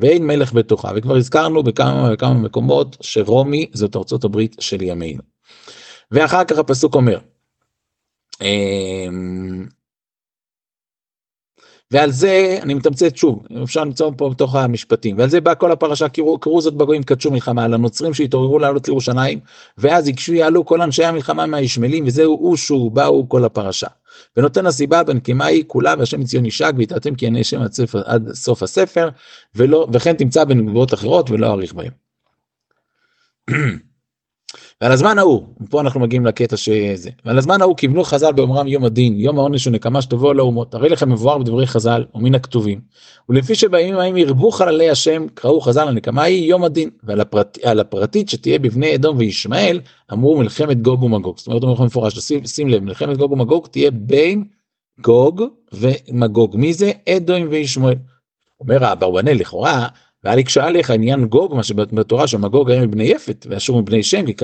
ואין 0.00 0.26
מלך 0.26 0.52
בתוכה, 0.52 0.92
וכבר 0.96 1.16
הזכרנו 1.16 1.62
בכמה 1.62 2.10
וכמה 2.12 2.34
מקומות 2.34 2.96
שרומי 3.00 3.66
זאת 3.72 3.96
ארצות 3.96 4.24
הברית 4.24 4.56
של 4.60 4.82
ימינו. 4.82 5.22
ואחר 6.10 6.44
כך 6.44 6.58
הפסוק 6.58 6.94
אומר, 6.94 7.18
אמ, 8.40 9.66
ועל 11.90 12.10
זה 12.10 12.58
אני 12.62 12.74
מתמצת 12.74 13.16
שוב, 13.16 13.46
אפשר 13.62 13.80
למצוא 13.80 14.10
פה 14.16 14.30
בתוך 14.30 14.54
המשפטים, 14.54 15.18
ועל 15.18 15.30
זה 15.30 15.40
בא 15.40 15.54
כל 15.54 15.72
הפרשה, 15.72 16.08
קראו, 16.08 16.38
קראו 16.38 16.60
זאת 16.60 16.74
בגויים 16.74 17.02
קדשו 17.02 17.30
מלחמה, 17.30 17.64
על 17.64 17.74
הנוצרים 17.74 18.14
שהתעוררו 18.14 18.58
לעלות 18.58 18.88
לירושלים, 18.88 19.40
ואז 19.78 20.08
יקשו 20.08 20.34
יעלו 20.34 20.66
כל 20.66 20.82
אנשי 20.82 21.04
המלחמה 21.04 21.46
מהישמעאלים, 21.46 22.06
וזהו 22.06 22.50
אושו 22.50 22.90
באו 22.90 23.28
כל 23.28 23.44
הפרשה. 23.44 23.86
ונותן 24.36 24.66
הסיבה 24.66 25.02
בנקמה 25.02 25.46
היא 25.46 25.64
כולה 25.66 25.94
והשם 25.98 26.24
ציון 26.24 26.46
ישק 26.46 26.72
ויתעתם 26.76 27.14
כי 27.14 27.26
עיני 27.26 27.44
שם 27.44 27.62
עד, 27.62 27.72
ספר, 27.72 28.02
עד 28.04 28.32
סוף 28.32 28.62
הספר 28.62 29.08
ולא 29.54 29.86
וכן 29.92 30.16
תמצא 30.16 30.44
בנבואות 30.44 30.94
אחרות 30.94 31.30
ולא 31.30 31.46
אאריך 31.46 31.74
בהם. 31.74 31.92
ועל 34.82 34.92
הזמן 34.92 35.18
ההוא, 35.18 35.42
פה 35.70 35.80
אנחנו 35.80 36.00
מגיעים 36.00 36.26
לקטע 36.26 36.56
שזה, 36.56 37.10
ועל 37.24 37.38
הזמן 37.38 37.62
ההוא 37.62 37.76
כיוונו 37.76 38.04
חז"ל 38.04 38.32
באומרם 38.32 38.66
יום 38.66 38.84
הדין, 38.84 39.20
יום 39.20 39.38
העונש 39.38 39.66
ונקמה 39.66 40.02
שתבוא 40.02 40.34
לאומות, 40.34 40.74
הרי 40.74 40.88
לכם 40.88 41.12
מבואר 41.12 41.38
בדברי 41.38 41.66
חז"ל 41.66 42.04
ומן 42.14 42.34
הכתובים, 42.34 42.80
ולפי 43.28 43.54
שבימים 43.54 43.96
ההם 43.96 44.16
ירבו 44.16 44.50
חללי 44.50 44.90
השם, 44.90 45.26
קראו 45.34 45.60
חז"ל 45.60 45.88
הנקמה 45.88 46.22
היא 46.22 46.48
יום 46.48 46.64
הדין, 46.64 46.90
ועל 47.02 47.20
הפרט, 47.20 47.58
הפרטית 47.80 48.28
שתהיה 48.28 48.58
בבני 48.58 48.94
אדום 48.94 49.16
וישמעאל, 49.16 49.80
אמרו 50.12 50.38
מלחמת 50.38 50.82
גוג 50.82 51.02
ומגוג, 51.02 51.38
זאת 51.38 51.46
אומרת 51.46 51.62
אומר 51.62 51.84
מפורש, 51.84 52.18
שים, 52.18 52.46
שים 52.46 52.68
לב, 52.68 52.82
מלחמת 52.82 53.16
גוג 53.16 53.32
ומגוג 53.32 53.66
תהיה 53.66 53.90
בין 53.90 54.44
גוג 55.00 55.42
ומגוג, 55.72 56.56
מי 56.56 56.72
זה? 56.72 56.92
אדום 57.08 57.46
וישמעאל. 57.50 57.96
אומר 58.60 58.92
אברבנאל 58.92 59.36
לכאורה, 59.36 59.88
והיה 60.24 60.36
לי 60.36 60.44
קשה 60.44 60.64
עליך 60.64 60.90
עניין 60.90 61.24
גוג, 61.24 61.54
מה 61.54 61.62
שבתורה 61.62 62.26
שם 62.26 62.46
גוג 62.46 62.70
היה 62.70 62.86
מבני 62.86 63.04
יפת, 63.04 63.46
ואשור 63.50 63.82
מבני 63.82 64.02
שם, 64.02 64.26
כי 64.26 64.34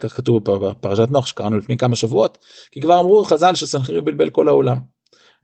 כך 0.00 0.16
כתוב 0.16 0.44
בפרשת 0.44 1.08
נוח 1.10 1.26
שקראנו 1.26 1.58
לפני 1.58 1.76
כמה 1.76 1.96
שבועות, 1.96 2.38
כי 2.70 2.80
כבר 2.80 3.00
אמרו 3.00 3.24
חז"ל 3.24 3.54
שסנחריב 3.54 4.04
בלבל 4.04 4.30
כל 4.30 4.48
העולם. 4.48 4.76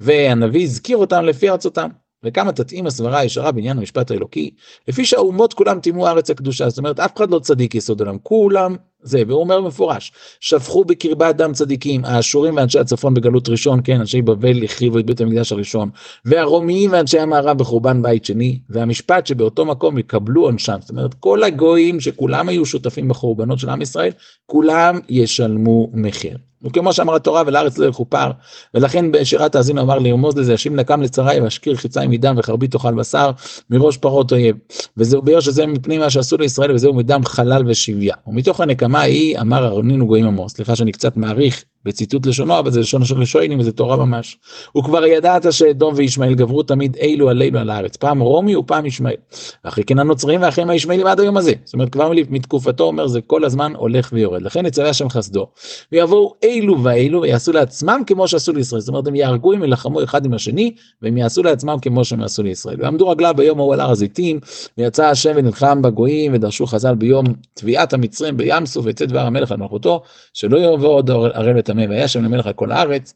והנביא 0.00 0.62
הזכיר 0.62 0.96
אותם 0.96 1.24
לפי 1.24 1.50
ארצותם. 1.50 1.88
וכמה 2.24 2.52
תתאים 2.52 2.86
הסברה 2.86 3.18
הישרה 3.18 3.52
בעניין 3.52 3.78
המשפט 3.78 4.10
האלוקי, 4.10 4.50
לפי 4.88 5.04
שהאומות 5.04 5.54
כולם 5.54 5.80
טימאו 5.80 6.06
הארץ 6.06 6.30
הקדושה, 6.30 6.68
זאת 6.68 6.78
אומרת 6.78 7.00
אף 7.00 7.16
אחד 7.16 7.30
לא 7.30 7.38
צדיק 7.38 7.74
יסוד 7.74 8.00
עולם, 8.00 8.16
כולם 8.22 8.76
זה, 9.02 9.22
והוא 9.26 9.40
אומר 9.40 9.60
במפורש, 9.60 10.12
שפכו 10.40 10.84
בקרבה 10.84 11.32
דם 11.32 11.52
צדיקים, 11.52 12.04
האשורים 12.04 12.56
ואנשי 12.56 12.78
הצפון 12.78 13.14
בגלות 13.14 13.48
ראשון, 13.48 13.80
כן, 13.84 14.00
אנשי 14.00 14.22
בבל 14.22 14.64
החריבו 14.64 14.98
את 14.98 15.06
בית 15.06 15.20
המקדש 15.20 15.52
הראשון, 15.52 15.90
והרומיים 16.24 16.92
ואנשי 16.92 17.18
המערב 17.18 17.58
בחורבן 17.58 18.02
בית 18.02 18.24
שני, 18.24 18.58
והמשפט 18.70 19.26
שבאותו 19.26 19.64
מקום 19.64 19.98
יקבלו 19.98 20.42
עונשם, 20.42 20.76
זאת 20.80 20.90
אומרת 20.90 21.14
כל 21.14 21.44
הגויים 21.44 22.00
שכולם 22.00 22.48
היו 22.48 22.66
שותפים 22.66 23.08
בחורבנות 23.08 23.58
של 23.58 23.68
עם 23.68 23.82
ישראל, 23.82 24.12
כולם 24.46 25.00
ישלמו 25.08 25.90
מחיר. 25.92 26.47
וכמו 26.62 26.92
שאמר 26.92 27.14
התורה 27.14 27.42
ולארץ 27.46 27.78
לא 27.78 27.86
יכופר 27.86 28.30
ולכן 28.74 29.12
בשירת 29.12 29.54
האזינו 29.54 29.80
אמר 29.80 29.98
לירמוז 29.98 30.36
לזה 30.36 30.52
ישים 30.52 30.76
נקם 30.76 31.02
לצרי 31.02 31.40
ואשקיר 31.40 31.76
חיציים 31.76 32.10
מדם 32.10 32.34
וחרבי 32.38 32.68
תאכל 32.68 32.94
בשר 32.94 33.30
מראש 33.70 33.96
פרות 33.96 34.32
אויב. 34.32 34.56
וזהו 34.96 35.22
ביור 35.22 35.40
שזה 35.40 35.66
מפני 35.66 35.98
מה 35.98 36.10
שעשו 36.10 36.36
לישראל 36.36 36.72
וזהו 36.72 36.94
מדם 36.94 37.24
חלל 37.24 37.62
ושביה. 37.66 38.14
ומתוך 38.26 38.60
הנקמה 38.60 39.00
ההיא 39.00 39.40
אמר 39.40 39.66
ארונין 39.66 40.02
וגויים 40.02 40.26
עמו 40.26 40.48
סליחה 40.48 40.76
שאני 40.76 40.92
קצת 40.92 41.16
מעריך 41.16 41.64
בציטוט 41.84 42.26
לשונו, 42.26 42.58
אבל 42.58 42.70
זה 42.70 42.80
לשון 42.80 43.04
של 43.04 43.24
שוינים 43.24 43.58
וזה 43.58 43.72
תורה 43.72 43.96
ממש. 43.96 44.38
וכבר 44.78 45.06
ידעת 45.06 45.52
שאדום 45.52 45.94
וישמעאל 45.96 46.34
גברו 46.34 46.62
תמיד 46.62 46.96
אילו 46.96 47.28
עלינו 47.28 47.58
על 47.58 47.70
הארץ, 47.70 47.96
פעם 47.96 48.20
רומי 48.20 48.56
ופעם 48.56 48.86
ישמעאל. 48.86 49.16
ואחרי 49.64 49.84
כן 49.84 49.98
הנוצרים 49.98 50.42
ואחריהם 50.42 50.70
הישמעאלים 50.70 51.06
עד 51.06 51.20
היום 51.20 51.36
הזה. 51.36 51.52
זאת 51.64 51.74
אומרת, 51.74 51.88
כבר 51.88 52.12
מתקופתו 52.30 52.84
אומר 52.84 53.06
זה 53.06 53.20
כל 53.20 53.44
הזמן 53.44 53.72
הולך 53.76 54.10
ויורד. 54.12 54.42
לכן 54.42 54.66
יצווה 54.66 54.88
השם 54.88 55.08
חסדו, 55.08 55.46
ויבואו 55.92 56.34
אילו 56.42 56.82
ואילו 56.82 57.22
ויעשו 57.22 57.52
לעצמם 57.52 58.02
כמו 58.06 58.28
שעשו 58.28 58.52
לישראל. 58.52 58.80
זאת 58.80 58.88
אומרת, 58.88 59.06
הם 59.06 59.14
יהרגו 59.14 59.52
אם 59.52 59.64
ילחמו 59.64 60.04
אחד 60.04 60.24
עם 60.24 60.34
השני, 60.34 60.74
והם 61.02 61.16
יעשו 61.16 61.42
לעצמם 61.42 61.76
כמו 61.82 62.04
שהם 62.04 62.20
יעשו 62.20 62.42
לישראל. 62.42 62.76
ועמדו 62.82 63.08
רגליו 63.08 63.34
ביום 63.36 63.60
ההוא 63.60 63.74
על 63.74 63.80
הר 63.80 63.90
הזיתים, 63.90 64.40
ויצא 64.78 65.06
השם 65.06 65.32
ונלחם 65.36 65.82
בגויים, 65.82 66.34
ודרשו 66.34 66.66
חז"ל 66.66 66.94
ביום 66.94 67.26
תביעת 67.54 67.92
המצרים 67.92 68.36
בים 68.36 68.66
סוף, 68.66 68.86
ויצא 68.86 69.06
דבר 69.06 69.20
המלך 69.20 69.52
על 69.52 69.56
מלכותו, 69.56 70.02
שלא 70.34 70.58
יבוא 70.58 70.88
עוד 70.88 71.10
וטמא, 71.58 71.67
והיה 71.76 72.08
שם 72.08 72.24
למלך 72.24 72.46
על 72.46 72.52
כל 72.52 72.72
הארץ 72.72 73.14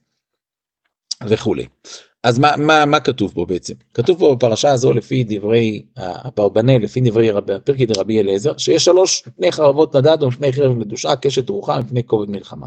וכולי. 1.26 1.66
אז 2.24 2.38
מה, 2.38 2.56
מה, 2.56 2.84
מה 2.84 3.00
כתוב 3.00 3.32
פה 3.34 3.46
בעצם? 3.46 3.74
כתוב 3.94 4.18
פה 4.18 4.34
בפרשה 4.34 4.72
הזו 4.72 4.92
לפי 4.92 5.24
דברי 5.28 5.82
אברבנאל, 5.98 6.82
לפי 6.82 7.00
דברי 7.00 7.30
רבי, 7.30 7.54
הפרקי 7.54 7.86
דרבי 7.86 8.20
אליעזר, 8.20 8.56
שיש 8.56 8.84
שלוש 8.84 9.22
מפני 9.26 9.52
חרבות 9.52 9.96
נדד 9.96 10.22
ומפני 10.22 10.52
חרב 10.52 10.72
מדושה, 10.72 11.16
קשת 11.16 11.48
רוחה 11.48 11.80
מפני 11.80 12.06
כובד 12.06 12.30
מלחמה. 12.30 12.66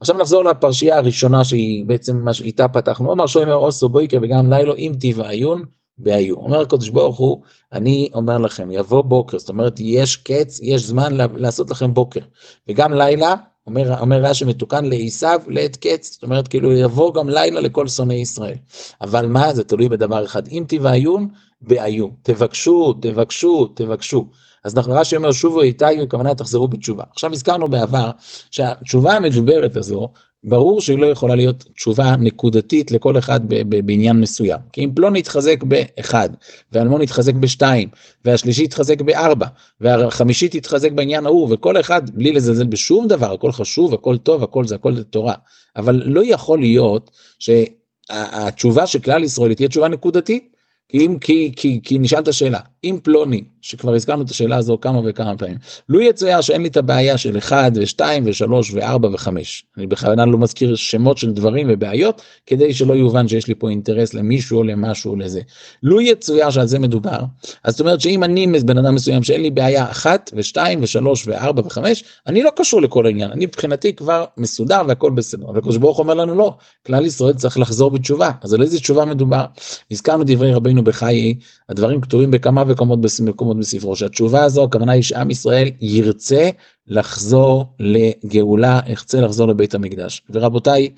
עכשיו 0.00 0.16
נחזור 0.16 0.44
לפרשייה 0.44 0.96
הראשונה 0.96 1.44
שהיא 1.44 1.84
בעצם 1.86 2.16
מה 2.16 2.34
שאיתה 2.34 2.68
פתחנו, 2.68 3.12
אמר 3.12 3.26
שוימר 3.26 3.54
אוסו 3.54 3.88
בויקר 3.88 4.18
וגם 4.22 4.52
לילה 4.52 4.74
אם 4.74 4.92
תיבעיון 5.00 5.62
בעיון. 5.98 6.38
אומר 6.38 6.60
הקדוש 6.60 6.88
ברוך 6.88 7.16
הוא, 7.16 7.42
אני 7.72 8.10
אומר 8.14 8.38
לכם, 8.38 8.70
יבוא 8.70 9.02
בוקר, 9.02 9.38
זאת 9.38 9.48
אומרת 9.48 9.80
יש 9.80 10.16
קץ, 10.16 10.60
יש 10.62 10.82
זמן 10.82 11.16
לעשות 11.36 11.70
לכם 11.70 11.94
בוקר, 11.94 12.20
וגם 12.68 12.92
לילה 12.92 13.34
אומר, 13.66 14.00
אומר 14.00 14.20
רש"י 14.22 14.44
מתוקן 14.44 14.84
לעיסב 14.84 15.38
לעת 15.48 15.76
קץ, 15.76 16.12
זאת 16.12 16.22
אומרת 16.22 16.48
כאילו 16.48 16.72
יבוא 16.72 17.14
גם 17.14 17.28
לילה 17.28 17.60
לכל 17.60 17.88
שונאי 17.88 18.16
ישראל. 18.16 18.56
אבל 19.00 19.26
מה, 19.26 19.54
זה 19.54 19.64
תלוי 19.64 19.88
בדבר 19.88 20.24
אחד, 20.24 20.48
אם 20.48 20.64
תבעיון, 20.68 21.28
בעיון. 21.60 22.10
תבקשו, 22.22 22.92
תבקשו, 22.92 23.66
תבקשו. 23.66 24.26
אז 24.64 24.76
אנחנו 24.76 24.92
רש"י 24.94 25.16
אומר 25.16 25.32
שובו 25.32 25.62
איתי, 25.62 26.02
הכוונה 26.02 26.34
תחזרו 26.34 26.68
בתשובה. 26.68 27.04
עכשיו 27.12 27.32
הזכרנו 27.32 27.68
בעבר 27.68 28.10
שהתשובה 28.50 29.12
המדוברת 29.12 29.76
הזו 29.76 30.08
ברור 30.44 30.80
שהיא 30.80 30.98
לא 30.98 31.06
יכולה 31.06 31.34
להיות 31.34 31.64
תשובה 31.74 32.16
נקודתית 32.18 32.90
לכל 32.90 33.18
אחד 33.18 33.40
בעניין 33.68 34.20
מסוים. 34.20 34.60
כי 34.72 34.84
אם 34.84 34.90
פלוני 34.94 35.18
יתחזק 35.18 35.62
באחד, 35.62 36.30
ואלמון 36.72 37.02
יתחזק 37.02 37.34
בשתיים, 37.34 37.88
והשלישי 38.24 38.64
יתחזק 38.64 39.00
בארבע, 39.00 39.46
והחמישית 39.80 40.54
יתחזק 40.54 40.92
בעניין 40.92 41.26
ההוא, 41.26 41.54
וכל 41.54 41.80
אחד 41.80 42.10
בלי 42.10 42.32
לזלזל 42.32 42.66
בשום 42.66 43.08
דבר, 43.08 43.32
הכל 43.32 43.52
חשוב, 43.52 43.94
הכל 43.94 44.16
טוב, 44.18 44.42
הכל 44.42 44.66
זה 44.66 44.74
הכל 44.74 44.94
זה 44.94 45.04
תורה. 45.04 45.34
אבל 45.76 46.02
לא 46.04 46.22
יכול 46.24 46.60
להיות 46.60 47.10
שהתשובה 47.38 48.86
של 48.86 48.98
כלל 48.98 49.24
ישראל 49.24 49.54
תהיה 49.54 49.68
תשובה 49.68 49.88
נקודתית, 49.88 50.55
אם, 50.94 51.16
כי, 51.20 51.52
כי, 51.56 51.80
כי 51.82 51.98
נשאלת 51.98 52.32
שאלה, 52.32 52.58
אם 52.84 52.98
פלוני, 53.02 53.44
שכבר 53.60 53.94
הזכרנו 53.94 54.22
את 54.22 54.30
השאלה 54.30 54.56
הזו 54.56 54.78
כמה 54.80 55.00
וכמה 55.04 55.36
פעמים, 55.36 55.56
לו 55.88 56.00
יצויר 56.00 56.40
שאין 56.40 56.62
לי 56.62 56.68
את 56.68 56.76
הבעיה 56.76 57.18
של 57.18 57.38
1 57.38 57.72
ו-2 57.74 58.00
ו-3 58.24 58.50
ו-4 58.72 59.06
ו-5, 59.06 59.28
אני 59.76 59.86
בכוונה 59.86 60.26
לא 60.26 60.38
מזכיר 60.38 60.74
שמות 60.74 61.18
של 61.18 61.32
דברים 61.32 61.66
ובעיות, 61.70 62.22
כדי 62.46 62.74
שלא 62.74 62.94
יובן 62.94 63.28
שיש 63.28 63.46
לי 63.46 63.54
פה 63.54 63.70
אינטרס 63.70 64.14
למישהו 64.14 64.58
או 64.58 64.62
למשהו 64.62 65.16
לזה. 65.16 65.40
לו 65.82 66.00
יצויר 66.00 66.50
שעל 66.50 66.66
זה 66.66 66.78
מדובר, 66.78 67.20
אז 67.64 67.72
זאת 67.72 67.80
אומרת 67.80 68.00
שאם 68.00 68.24
אני 68.24 68.46
בן 68.46 68.78
אדם 68.78 68.94
מסוים 68.94 69.22
שאין 69.22 69.42
לי 69.42 69.50
בעיה 69.50 69.90
1 69.90 70.30
ו-2 70.36 70.58
ו-3 70.80 71.06
ו-4 71.26 71.60
ו-5, 71.64 71.78
אני 72.26 72.42
לא 72.42 72.50
קשור 72.56 72.82
לכל 72.82 73.06
העניין, 73.06 73.30
אני 73.30 73.46
מבחינתי 73.46 73.92
כבר 73.92 74.24
מסודר 74.36 74.82
והכל 74.88 75.10
בסדר. 75.10 75.46
אבל 75.48 75.58
הקדוש 75.58 75.76
ברוך 75.76 75.98
אומר 75.98 76.14
לנו 76.14 76.34
לא, 76.34 76.56
כלל 76.86 77.06
ישראל 77.06 77.34
צריך 77.34 77.58
לחזור 77.58 77.90
בתשובה, 77.90 78.30
אז 78.42 78.54
על 78.54 78.62
איזה 78.62 78.78
תשובה 78.78 79.04
מדובר? 79.04 79.44
הזכרנו 79.90 80.24
דברי 80.26 80.54
רבינו 80.54 80.75
בחיי, 80.84 81.34
הדברים 81.68 82.00
כתובים 82.00 82.30
בכמה 82.30 82.64
מקומות, 82.64 82.98
מקומות 83.24 83.58
בספרו, 83.58 83.96
שהתשובה 83.96 84.44
הזו, 84.44 84.64
הכוונה 84.64 84.92
היא 84.92 85.02
שעם 85.02 85.30
ישראל 85.30 85.70
ירצה 85.80 86.50
לחזור 86.86 87.74
לגאולה, 87.78 88.80
ירצה 88.86 89.20
לחזור 89.20 89.48
לבית 89.48 89.74
המקדש. 89.74 90.22
ורבותיי, 90.30 90.90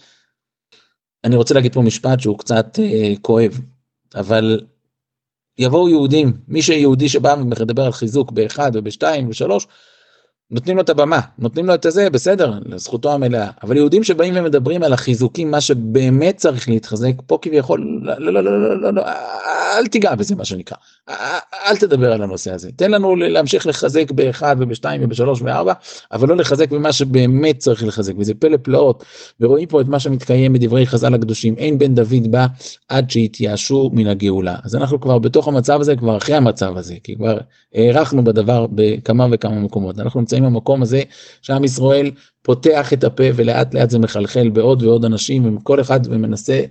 אני 1.25 1.37
רוצה 1.37 1.55
להגיד 1.55 1.75
פה 1.75 1.83
משפט 1.83 2.21
שהוא 2.21 2.39
קצת 2.39 2.79
אה, 2.83 3.13
כואב, 3.23 3.61
אבל 4.15 4.61
יבואו 5.59 5.89
יהודים, 5.89 6.33
מי 6.49 6.63
שיהודי 6.63 7.09
שבא 7.09 7.35
ומדבר 7.39 7.85
על 7.85 7.93
חיזוק 7.93 8.31
באחד 8.33 8.71
ובשתיים 8.75 9.27
ובשלוש, 9.27 9.67
נותנים 10.51 10.77
לו 10.77 10.83
את 10.83 10.89
הבמה, 10.89 11.21
נותנים 11.39 11.67
לו 11.67 11.75
את 11.75 11.87
הזה, 11.87 12.11
בסדר, 12.11 12.53
לזכותו 12.65 13.13
המלאה. 13.13 13.51
אבל 13.63 13.77
יהודים 13.77 14.05
שבאים 14.05 14.35
ומדברים 14.37 14.83
על 14.83 14.93
החיזוקים, 14.93 15.51
מה 15.51 15.61
שבאמת 15.61 16.37
צריך 16.37 16.69
להתחזק, 16.69 17.13
פה 17.27 17.39
כביכול, 17.43 18.01
לא, 18.03 18.15
לא, 18.19 18.33
לא, 18.33 18.61
לא, 18.61 18.81
לא, 18.81 18.95
לא, 18.95 19.03
אל 19.79 19.87
תיגע 19.87 20.15
בזה 20.15 20.37
מה 20.37 20.45
שנקרא. 20.45 20.77
אל 21.67 21.77
תדבר 21.81 22.13
על 22.13 22.23
הנושא 22.23 22.53
הזה. 22.53 22.71
תן 22.77 22.91
לנו 22.91 23.17
להמשיך 23.17 23.67
לחזק 23.67 24.11
באחד 24.11 24.57
ובשתיים 24.59 25.01
ובשלוש 25.05 25.43
וארבע, 25.43 25.73
אבל 26.13 26.29
לא 26.29 26.37
לחזק 26.37 26.71
במה 26.71 26.93
שבאמת 26.93 27.59
צריך 27.59 27.85
לחזק. 27.85 28.13
וזה 28.19 28.35
פלא 28.35 28.57
פלאות, 28.63 29.05
ורואים 29.41 29.67
פה 29.67 29.81
את 29.81 29.87
מה 29.87 30.01
שמתקיים 30.01 30.53
בדברי 30.53 30.87
חז"ל 30.87 31.15
הקדושים. 31.15 31.55
אין 31.59 31.79
בן 31.79 31.95
דוד 31.95 32.31
בא 32.31 32.47
עד 32.89 33.11
שיתייאשו 33.11 33.91
מן 33.93 34.07
הגאולה. 34.07 34.57
אז 34.65 34.77
אנחנו 34.77 35.01
כבר 35.01 35.19
בתוך 35.19 35.49
המצב 35.49 35.81
הזה, 35.81 35.97
כבר 35.97 36.17
אחרי 36.17 36.35
המצב 36.35 36.77
הזה, 36.77 36.95
כי 37.05 37.17
כבר 37.17 37.39
הארכנו 37.75 38.25
בדבר 38.25 38.67
בכמה 38.73 39.27
וכמה 39.31 39.61
מקומות. 39.61 39.99
אנחנו 39.99 40.21
נמצאים 40.41 40.55
במקום 40.55 40.83
הזה 40.83 41.03
שעם 41.43 41.65
ישראל 41.65 42.11
פותח 42.43 42.93
את 42.93 43.05
הפה 43.05 43.25
ולאט 43.35 43.75
לאט 43.75 43.91
זה 43.91 43.99
מחלחל 43.99 44.49
בעוד 44.49 44.83
ועוד 44.83 45.05
אנשים 45.05 45.57
וכל 45.57 45.81
אחד 45.81 46.01
ומנסה. 46.05 46.63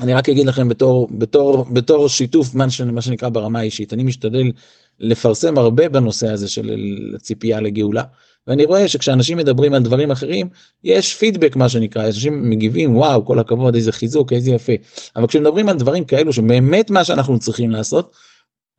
אני 0.00 0.14
רק 0.14 0.28
אגיד 0.28 0.46
לכם 0.46 0.68
בתור 0.68 1.08
בתור 1.10 1.64
בתור 1.72 2.08
שיתוף 2.08 2.54
מה, 2.54 2.70
שנקרא 3.00 3.28
ברמה 3.28 3.58
האישית 3.58 3.92
אני 3.92 4.02
משתדל 4.02 4.52
לפרסם 5.00 5.58
הרבה 5.58 5.88
בנושא 5.88 6.28
הזה 6.28 6.48
של 6.48 6.70
הציפייה 7.14 7.60
לגאולה. 7.60 8.02
ואני 8.46 8.64
רואה 8.64 8.88
שכשאנשים 8.88 9.38
מדברים 9.38 9.74
על 9.74 9.82
דברים 9.82 10.10
אחרים 10.10 10.48
יש 10.84 11.14
פידבק 11.14 11.56
מה 11.56 11.68
שנקרא 11.68 12.06
אנשים 12.06 12.50
מגיבים 12.50 12.96
וואו 12.96 13.24
כל 13.24 13.38
הכבוד 13.38 13.74
איזה 13.74 13.92
חיזוק 13.92 14.32
איזה 14.32 14.50
יפה 14.50 14.72
אבל 15.16 15.26
כשמדברים 15.26 15.68
על 15.68 15.76
דברים 15.78 16.04
כאלו 16.04 16.32
שבאמת 16.32 16.90
מה 16.90 17.04
שאנחנו 17.04 17.38
צריכים 17.38 17.70
לעשות 17.70 18.12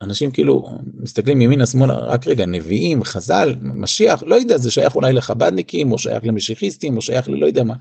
אנשים 0.02 0.30
כאילו 0.30 0.68
מסתכלים 0.94 1.40
ימינה 1.40 1.66
שמאלה 1.66 1.94
רק 1.94 2.26
רגע 2.26 2.46
נביאים 2.46 3.04
חז"ל 3.04 3.54
משיח 3.62 4.22
לא 4.26 4.34
יודע 4.34 4.58
זה 4.58 4.70
שייך 4.70 4.96
אולי 4.96 5.12
לחבדניקים 5.12 5.92
או 5.92 5.98
שייך 5.98 6.24
למשיחיסטים 6.24 6.96
או 6.96 7.02
שייך 7.02 7.28
ללא 7.28 7.46
יודע 7.46 7.64
מה. 7.64 7.74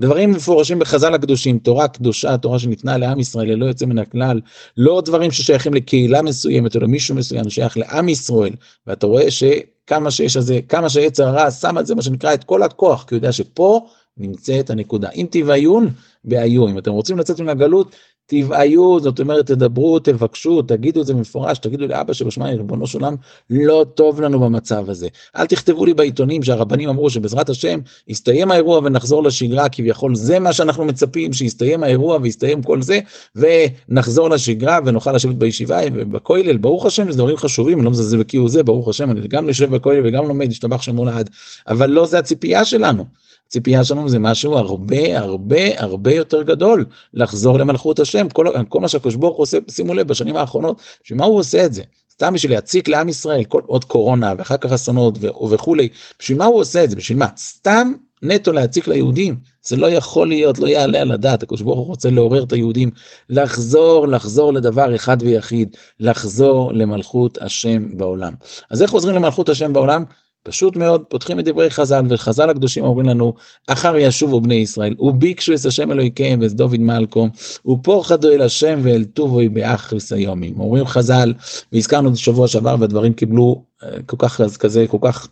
דברים 0.00 0.30
מפורשים 0.30 0.78
בחז"ל 0.78 1.14
הקדושים 1.14 1.58
תורה 1.58 1.88
קדושה 1.88 2.38
תורה 2.38 2.58
שניתנה 2.58 2.98
לעם 2.98 3.20
ישראל 3.20 3.48
ללא 3.48 3.66
יוצא 3.66 3.86
מן 3.86 3.98
הכלל 3.98 4.40
לא 4.76 5.02
דברים 5.04 5.30
ששייכים 5.30 5.74
לקהילה 5.74 6.22
מסוימת 6.22 6.76
או 6.76 6.80
למישהו 6.80 7.14
מסוים 7.14 7.50
שייך 7.50 7.78
לעם 7.78 8.08
ישראל. 8.08 8.52
ואתה 8.86 9.06
רואה 9.06 9.30
שכמה 9.30 10.10
שיש 10.10 10.36
הזה 10.36 10.60
כמה 10.68 10.88
שיצר 10.88 11.28
הרע 11.28 11.50
שם 11.50 11.78
את 11.78 11.86
זה 11.86 11.94
מה 11.94 12.02
שנקרא 12.02 12.34
את 12.34 12.44
כל 12.44 12.62
הכוח 12.62 13.04
כי 13.08 13.14
הוא 13.14 13.18
יודע 13.18 13.32
שפה 13.32 13.86
נמצאת 14.16 14.70
הנקודה. 14.70 15.08
אם 15.10 15.26
תיוויון 15.30 15.88
בעיון 16.24 16.70
אם 16.70 16.78
אתם 16.78 16.90
רוצים 16.90 17.18
לצאת 17.18 17.40
מן 17.40 17.48
הגלות 17.48 17.96
תבעיו, 18.26 19.00
זאת 19.00 19.20
אומרת 19.20 19.46
תדברו, 19.46 19.98
תבקשו, 19.98 20.62
תגידו 20.62 21.00
את 21.00 21.06
זה 21.06 21.14
במפורש, 21.14 21.58
תגידו 21.58 21.86
לאבא 21.86 22.12
שבשמיים, 22.12 22.56
ריבונו 22.56 22.86
של 22.86 22.98
עולם, 22.98 23.16
לא 23.50 23.86
טוב 23.94 24.20
לנו 24.20 24.40
במצב 24.40 24.90
הזה. 24.90 25.08
אל 25.36 25.46
תכתבו 25.46 25.86
לי 25.86 25.94
בעיתונים 25.94 26.42
שהרבנים 26.42 26.88
אמרו 26.88 27.10
שבעזרת 27.10 27.48
השם 27.48 27.80
יסתיים 28.08 28.50
האירוע 28.50 28.78
ונחזור 28.78 29.22
לשגרה, 29.22 29.68
כביכול 29.68 30.14
זה 30.14 30.38
מה 30.38 30.52
שאנחנו 30.52 30.84
מצפים, 30.84 31.32
שיסתיים 31.32 31.82
האירוע 31.82 32.18
ויסתיים 32.22 32.62
כל 32.62 32.82
זה, 32.82 33.00
ונחזור 33.36 34.30
לשגרה 34.30 34.78
ונוכל 34.86 35.12
לשבת 35.12 35.34
בישיבה 35.34 35.80
ובכולל, 35.94 36.56
ברוך 36.56 36.86
השם, 36.86 37.12
זה 37.12 37.18
דברים 37.18 37.36
חשובים, 37.36 37.78
אני 37.78 37.84
לא 37.84 37.90
מזלזל 37.90 38.18
בכאילו 38.18 38.48
זה, 38.48 38.62
ברוך 38.62 38.88
השם, 38.88 39.10
אני 39.10 39.28
גם 39.28 39.48
יושב 39.48 39.74
בכולל 39.74 40.06
וגם 40.06 40.28
לומד, 40.28 40.50
השתבח 40.50 40.82
שמו 40.82 41.04
לעד, 41.04 41.30
אבל 41.68 41.90
לא 41.90 42.06
זה 42.06 42.18
הציפייה 42.18 42.64
שלנו. 42.64 43.25
הציפייה 43.46 43.84
שלנו 43.84 44.08
זה 44.08 44.18
משהו 44.18 44.58
הרבה 44.58 45.18
הרבה 45.18 45.80
הרבה 45.80 46.14
יותר 46.14 46.42
גדול, 46.42 46.84
לחזור 47.14 47.58
למלכות 47.58 48.00
השם, 48.00 48.28
כל, 48.28 48.46
כל 48.68 48.80
מה 48.80 48.88
שהקדוש 48.88 49.14
ברוך 49.14 49.36
הוא 49.36 49.42
עושה, 49.42 49.58
שימו 49.70 49.94
לב, 49.94 50.08
בשנים 50.08 50.36
האחרונות, 50.36 50.80
שמה 51.02 51.24
הוא 51.24 51.38
עושה 51.38 51.64
את 51.64 51.74
זה? 51.74 51.82
סתם 52.12 52.34
בשביל 52.34 52.52
להציק 52.52 52.88
לעם 52.88 53.08
ישראל, 53.08 53.44
כל 53.44 53.62
עוד 53.66 53.84
קורונה 53.84 54.34
ואחר 54.38 54.56
כך 54.56 54.72
אסונות 54.72 55.18
וכולי, 55.50 55.88
בשביל 56.18 56.38
מה 56.38 56.44
הוא 56.44 56.60
עושה 56.60 56.84
את 56.84 56.90
זה? 56.90 56.96
בשביל 56.96 57.18
מה? 57.18 57.26
סתם 57.36 57.92
נטו 58.22 58.52
להציק 58.52 58.88
ליהודים, 58.88 59.36
זה 59.62 59.76
לא 59.76 59.86
יכול 59.86 60.28
להיות, 60.28 60.58
לא 60.58 60.66
יעלה 60.66 61.00
על 61.00 61.12
הדעת, 61.12 61.42
הקדוש 61.42 61.60
ברוך 61.60 61.78
הוא 61.78 61.86
רוצה 61.86 62.10
לעורר 62.10 62.42
את 62.42 62.52
היהודים, 62.52 62.90
לחזור, 63.30 64.08
לחזור 64.08 64.52
לדבר 64.52 64.94
אחד 64.94 65.16
ויחיד, 65.20 65.76
לחזור 66.00 66.72
למלכות 66.72 67.38
השם 67.42 67.96
בעולם. 67.96 68.32
אז 68.70 68.82
איך 68.82 68.90
חוזרים 68.90 69.16
למלכות 69.16 69.48
השם 69.48 69.72
בעולם? 69.72 70.04
פשוט 70.46 70.76
מאוד, 70.76 71.04
פותחים 71.08 71.38
את 71.38 71.44
דברי 71.44 71.70
חז"ל, 71.70 72.04
וחז"ל 72.08 72.50
הקדושים 72.50 72.84
אומרים 72.84 73.08
לנו, 73.08 73.34
אחר 73.66 73.96
ישובו 73.96 74.40
בני 74.40 74.54
ישראל, 74.54 74.94
וביקשו 74.98 75.54
את 75.54 75.64
השם 75.64 75.92
אלוהיכם 75.92 76.38
ואת 76.42 76.52
דוד 76.52 76.80
מלכום, 76.80 77.30
ופורחדו 77.66 78.28
אל 78.28 78.42
השם 78.42 78.80
ואל 78.82 79.04
טובו 79.04 79.40
באחריס 79.52 80.12
היומים. 80.12 80.60
אומרים 80.60 80.86
חז"ל, 80.86 81.34
והזכרנו 81.72 82.08
את 82.08 82.14
זה 82.14 82.20
שבוע 82.20 82.48
שעבר, 82.48 82.76
והדברים 82.80 83.12
קיבלו 83.12 83.62
אה, 83.82 83.88
כל 84.06 84.16
כך, 84.18 84.40
כזה, 84.58 84.86
כל 84.88 84.98
כך 85.02 85.28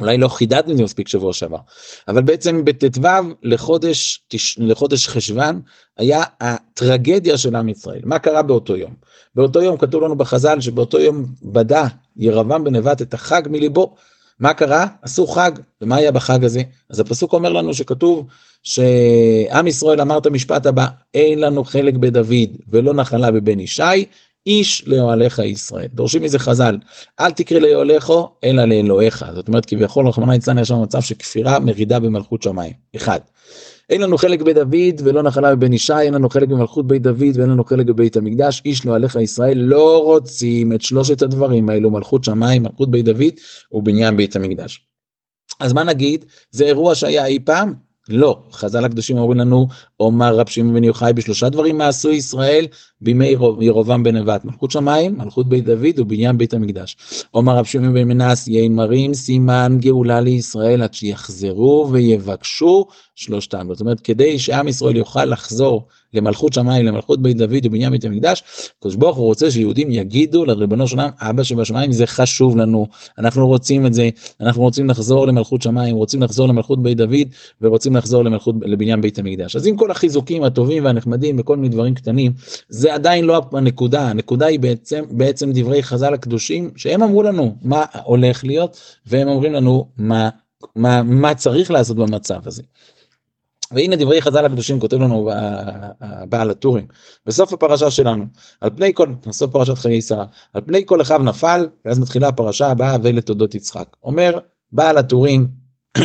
אולי 0.00 0.18
לא 0.18 0.28
זה 0.66 0.82
מספיק 0.82 1.08
שבוע 1.08 1.32
שעבר, 1.32 1.58
אבל 2.08 2.22
בעצם 2.22 2.64
בט"ו 2.64 3.08
לחודש, 3.42 4.22
לחודש 4.58 5.08
חשוון 5.08 5.60
היה 5.98 6.22
הטרגדיה 6.40 7.38
של 7.38 7.56
עם 7.56 7.68
ישראל. 7.68 8.00
מה 8.04 8.18
קרה 8.18 8.42
באותו 8.42 8.76
יום? 8.76 8.94
באותו 9.34 9.62
יום 9.62 9.76
כתוב 9.76 10.02
לנו 10.02 10.16
בחז"ל 10.16 10.60
שבאותו 10.60 11.00
יום 11.00 11.24
בדה 11.42 11.86
ירבעם 12.16 12.64
בן 12.64 12.76
נבט 12.76 13.02
את 13.02 13.14
החג 13.14 13.42
מליבו. 13.50 13.94
מה 14.40 14.54
קרה? 14.54 14.86
עשו 15.02 15.26
חג, 15.26 15.52
ומה 15.82 15.96
היה 15.96 16.12
בחג 16.12 16.44
הזה? 16.44 16.62
אז 16.90 17.00
הפסוק 17.00 17.32
אומר 17.32 17.52
לנו 17.52 17.74
שכתוב 17.74 18.26
שעם 18.62 19.66
ישראל 19.66 20.00
אמר 20.00 20.18
את 20.18 20.26
המשפט 20.26 20.66
הבא, 20.66 20.86
אין 21.14 21.38
לנו 21.38 21.64
חלק 21.64 21.94
בדוד 21.94 22.56
ולא 22.68 22.94
נחלה 22.94 23.30
בבן 23.30 23.60
ישי, 23.60 24.04
איש 24.46 24.84
לאוהליך 24.86 25.38
ישראל. 25.38 25.88
דורשים 25.94 26.22
מזה 26.22 26.38
חז"ל, 26.38 26.78
אל 27.20 27.30
תקרא 27.30 27.58
לאוהליכו, 27.58 28.28
אלא 28.44 28.64
לאלוהיך. 28.64 29.24
זאת 29.34 29.48
אומרת, 29.48 29.66
כביכול, 29.66 30.08
רחמנא 30.08 30.32
ליצלן, 30.32 30.58
יש 30.58 30.68
שם 30.68 30.82
מצב 30.82 31.00
של 31.00 31.14
כפירה, 31.14 31.58
מרידה 31.58 32.00
במלכות 32.00 32.42
שמיים. 32.42 32.72
אחד. 32.96 33.20
אין 33.90 34.00
לנו 34.00 34.18
חלק 34.18 34.42
בדוד 34.42 35.00
ולא 35.04 35.22
נחלה 35.22 35.54
בבן 35.54 35.72
ישי, 35.72 35.98
אין 36.00 36.14
לנו 36.14 36.28
חלק 36.28 36.48
במלכות 36.48 36.86
בית 36.86 37.02
דוד 37.02 37.36
ואין 37.36 37.50
לנו 37.50 37.64
חלק 37.64 37.86
בבית 37.86 38.16
המקדש, 38.16 38.62
איש 38.64 38.86
לאוהליך 38.86 39.16
ישראל, 39.16 39.58
לא 39.58 40.02
רוצים 40.02 40.72
את 40.72 40.82
שלושת 40.82 41.22
הדברים 41.22 41.68
האלו, 41.68 41.90
מלכות 41.90 42.24
שמיים, 42.24 42.62
מלכות 42.62 42.90
בית 42.90 43.04
דוד 43.04 43.32
ובניין 43.72 44.16
בית 44.16 44.36
המקדש. 44.36 44.86
אז 45.60 45.72
מה 45.72 45.84
נגיד? 45.84 46.24
זה 46.50 46.64
אירוע 46.64 46.94
שהיה 46.94 47.26
אי 47.26 47.38
פעם? 47.44 47.74
לא, 48.12 48.38
חז"ל 48.52 48.84
הקדושים 48.84 49.18
אומרים 49.18 49.40
לנו, 49.40 49.68
אומר 50.00 50.36
רב 50.36 50.48
שמעון 50.48 50.74
בן 50.74 50.84
יוחאי 50.84 51.12
בשלושה 51.12 51.48
דברים 51.48 51.78
מעשו 51.78 52.10
ישראל 52.10 52.66
בימי 53.00 53.34
ירובעם 53.60 54.02
בן 54.02 54.16
נבט, 54.16 54.44
מלכות 54.44 54.70
שמיים, 54.70 55.18
מלכות 55.18 55.48
בית 55.48 55.64
דוד 55.64 55.98
ובניין 55.98 56.38
בית 56.38 56.54
המקדש. 56.54 56.96
אומר 57.34 57.56
רב 57.56 57.64
שמעון 57.64 57.94
בן 57.94 58.08
מנס, 58.08 58.48
יין 58.48 58.74
מרים 58.74 59.14
סימן 59.14 59.76
גאולה 59.80 60.20
לישראל 60.20 60.82
עד 60.82 60.94
שיחזרו 60.94 61.88
ויבקשו 61.92 62.86
שלושתם. 63.14 63.66
זאת 63.72 63.80
אומרת, 63.80 64.00
כדי 64.00 64.38
שעם 64.38 64.68
ישראל 64.68 64.96
יוכל 64.96 65.24
לחזור 65.24 65.86
למלכות 66.14 66.52
שמיים, 66.52 66.86
למלכות 66.86 67.22
בית 67.22 67.36
דוד 67.36 67.66
ובניין 67.66 67.92
בית 67.92 68.04
המקדש, 68.04 68.42
הקדוש 68.78 68.94
ברוך 68.94 69.16
הוא 69.16 69.26
רוצה 69.26 69.50
שיהודים 69.50 69.90
יגידו 69.90 70.44
לריבונו 70.44 70.88
של 70.88 71.00
עולם, 71.00 71.10
אבא 71.20 71.42
שבשמיים 71.42 71.92
זה 71.92 72.06
חשוב 72.06 72.56
לנו, 72.56 72.86
אנחנו 73.18 73.46
רוצים 73.46 73.86
את 73.86 73.94
זה, 73.94 74.08
אנחנו 74.40 74.62
רוצים 74.62 74.90
לחזור 74.90 75.26
למלכות 75.26 75.62
שמיים, 75.62 75.96
רוצים 75.96 76.22
לחזור 76.22 76.48
למלכות 76.48 76.82
בית 76.82 76.96
דוד 76.96 77.28
ורוצים 77.60 77.96
לחזור 77.96 78.24
למלכות, 78.24 78.54
לבניין 78.62 79.00
בית 79.00 79.18
המקדש. 79.18 79.56
אז 79.56 79.66
עם 79.66 79.76
כל 79.76 79.90
החיזוקים 79.90 80.42
הטובים 80.42 80.84
והנחמדים 80.84 81.36
וכל 81.38 81.56
מיני 81.56 81.68
דברים 81.68 81.94
קטנים, 81.94 82.32
זה 82.68 82.94
עדיין 82.94 83.24
לא 83.24 83.40
הנקודה, 83.52 84.08
הנקודה 84.08 84.46
היא 84.46 84.60
בעצם, 84.60 85.04
בעצם 85.10 85.50
דברי 85.54 85.82
חז"ל 85.82 86.14
הקדושים, 86.14 86.70
שהם 86.76 87.02
אמרו 87.02 87.22
לנו 87.22 87.56
מה 87.62 87.84
הולך 88.04 88.44
להיות, 88.44 88.80
והם 89.06 89.28
אומרים 89.28 89.52
לנו 89.52 89.88
מה, 89.96 90.28
מה, 90.76 91.02
מה 91.02 91.34
צריך 91.34 91.70
לעשות 91.70 91.96
במצב 91.96 92.40
הזה. 92.46 92.62
והנה 93.74 93.96
דברי 93.96 94.22
חז"ל 94.22 94.44
הקדושים 94.44 94.80
כותב 94.80 94.96
לנו 94.96 95.30
בעל 96.28 96.50
הטורים 96.50 96.86
בסוף 97.26 97.52
הפרשה 97.52 97.90
שלנו 97.90 98.24
על 98.60 98.70
פני 98.76 98.94
כל 98.94 99.08
בסוף 99.26 99.52
פרשת 99.52 99.78
חיי 99.78 100.02
שרה 100.02 100.24
על 100.52 100.62
פני 100.66 100.82
כל 100.86 101.00
אחיו 101.02 101.18
נפל 101.18 101.68
ואז 101.84 101.98
מתחילה 101.98 102.28
הפרשה 102.28 102.70
הבאה 102.70 102.96
ולתודות 103.02 103.54
יצחק 103.54 103.96
אומר 104.02 104.38
בעל 104.72 104.98
הטורים 104.98 105.48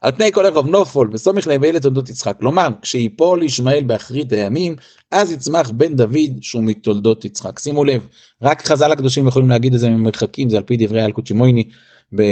על 0.00 0.12
פני 0.12 0.32
כל 0.32 0.46
ערב 0.46 0.66
נופול 0.66 1.10
וסומך 1.12 1.46
להווי 1.46 1.72
לתולדות 1.72 2.08
יצחק. 2.08 2.36
כלומר, 2.40 2.68
כשיפול 2.82 3.42
ישמעאל 3.42 3.84
באחרית 3.84 4.32
הימים, 4.32 4.76
אז 5.10 5.32
יצמח 5.32 5.70
בן 5.70 5.96
דוד 5.96 6.30
שהוא 6.40 6.62
מתולדות 6.64 7.24
יצחק. 7.24 7.58
שימו 7.58 7.84
לב, 7.84 8.06
רק 8.42 8.66
חז"ל 8.66 8.92
הקדושים 8.92 9.28
יכולים 9.28 9.48
להגיד 9.48 9.74
את 9.74 9.80
זה 9.80 9.90
ממרחקים, 9.90 10.50
זה 10.50 10.56
על 10.56 10.62
פי 10.62 10.76
דברי 10.76 11.04
אלקוט 11.04 11.26
שמויני 11.26 11.68
ב... 12.16 12.22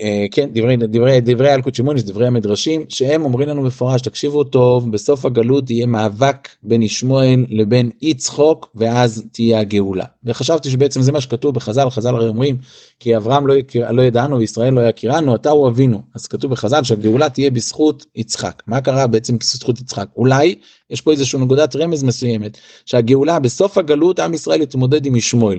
אה, 0.00 0.26
כן, 0.30 0.48
דברי, 0.52 0.76
דברי, 0.76 1.20
דברי 1.20 1.54
אלקוט 1.54 1.74
שמוניס, 1.74 2.02
דברי 2.02 2.26
המדרשים, 2.26 2.84
שהם 2.88 3.24
אומרים 3.24 3.48
לנו 3.48 3.62
מפורש, 3.62 4.02
תקשיבו 4.02 4.44
טוב, 4.44 4.92
בסוף 4.92 5.24
הגלות 5.24 5.70
יהיה 5.70 5.86
מאבק 5.86 6.48
בין 6.62 6.82
ישמעאל 6.82 7.44
לבין 7.48 7.90
יצחוק, 8.02 8.70
ואז 8.74 9.24
תהיה 9.32 9.60
הגאולה. 9.60 10.04
וחשבתי 10.24 10.70
שבעצם 10.70 11.02
זה 11.02 11.12
מה 11.12 11.20
שכתוב 11.20 11.54
בחז"ל, 11.54 11.90
חז"ל 11.90 12.14
הרי 12.14 12.28
אומרים, 12.28 12.56
כי 13.00 13.16
אברהם 13.16 13.46
לא, 13.46 13.56
יכיר, 13.56 13.90
לא 13.90 14.02
ידענו 14.02 14.38
וישראל 14.38 14.74
לא 14.74 14.80
יכירנו, 14.80 15.34
אתה 15.34 15.50
הוא 15.50 15.68
אבינו. 15.68 16.02
אז 16.14 16.26
כתוב 16.26 16.50
בחז"ל 16.50 16.84
שהגאולה 16.84 17.28
תהיה 17.28 17.50
בזכות 17.50 18.06
יצחק. 18.16 18.62
מה 18.66 18.80
קרה 18.80 19.06
בעצם 19.06 19.38
בזכות 19.38 19.80
יצחק? 19.80 20.06
אולי 20.16 20.54
יש 20.90 21.00
פה 21.00 21.12
איזושהי 21.12 21.40
נקודת 21.40 21.76
רמז 21.76 22.02
מסוימת, 22.02 22.58
שהגאולה 22.84 23.38
בסוף 23.38 23.78
הגלות 23.78 24.20
עם 24.20 24.34
ישראל 24.34 24.62
יתמודד 24.62 25.06
עם 25.06 25.16
ישמעאל. 25.16 25.58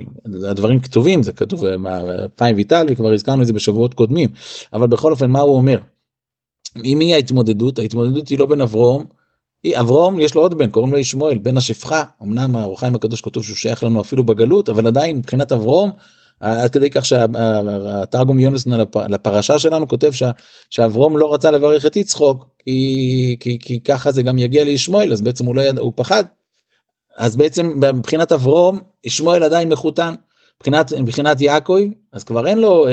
הדברים 0.50 0.80
כתובים, 0.80 1.24
זה 1.24 1.34
כתוב 1.34 1.66
בפיים 1.66 2.56
ויטל, 2.56 2.86
וכבר 2.90 3.14
הזכרנו 3.14 3.42
את 3.42 3.48
זה 3.48 3.54
בשבועות 3.54 3.94
קודמים, 3.94 4.17
אבל 4.74 4.88
בכל 4.88 5.12
אופן 5.12 5.32
מה 5.32 5.40
הוא 5.40 5.56
אומר? 5.56 5.78
עם 6.84 6.98
מי 6.98 7.14
ההתמודדות? 7.14 7.80
ההתמודדות 7.80 8.28
היא 8.28 8.40
לא 8.40 8.46
בין 8.46 8.62
אברום, 8.62 9.06
אברום 9.80 10.20
יש 10.20 10.36
לו 10.36 10.42
עוד 10.42 10.58
בן, 10.58 10.70
קוראים 10.70 10.92
לו 10.92 10.98
ישמעאל, 10.98 11.38
בן 11.38 11.58
השפחה, 11.58 12.04
אמנם 12.24 12.56
האורחיים 12.56 12.96
הקדוש 12.96 13.22
כתוב 13.22 13.44
שהוא 13.44 13.56
שייך 13.56 13.84
לנו 13.84 14.02
אפילו 14.02 14.24
בגלות, 14.24 14.70
אבל 14.70 14.88
עדיין 14.88 15.18
מבחינת 15.18 15.52
אברום 15.52 15.92
עד 16.40 16.72
כדי 16.72 16.90
כך 16.90 17.06
שהתרגום 17.06 18.40
יונס 18.40 18.68
לפרשה 19.10 19.60
שלנו 19.60 19.88
כותב 19.88 20.12
שאברום 20.70 21.18
לא 21.18 21.34
רצה 21.34 21.52
לברך 21.52 21.86
את 21.86 21.96
יצחוק 21.96 22.46
כי, 22.60 23.38
כי, 23.40 23.60
כי 23.60 23.80
ככה 23.80 24.12
זה 24.12 24.24
גם 24.24 24.38
יגיע 24.38 24.64
לישמעאל 24.64 25.14
אז 25.14 25.22
בעצם 25.22 25.46
הוא 25.46 25.56
לא 25.56 25.62
ידע 25.62 25.82
הוא 25.82 25.94
פחד. 25.96 26.24
אז 27.18 27.36
בעצם 27.36 27.80
מבחינת 27.94 28.32
אברום 28.32 28.80
ישמעאל 29.04 29.44
עדיין 29.44 29.70
מחותן 29.70 30.16
מבחינת 30.60 30.94
מבחינת 30.94 31.42
יעקב 31.42 31.80
אז 32.12 32.24
כבר 32.24 32.48
אין 32.48 32.58
לו 32.58 32.88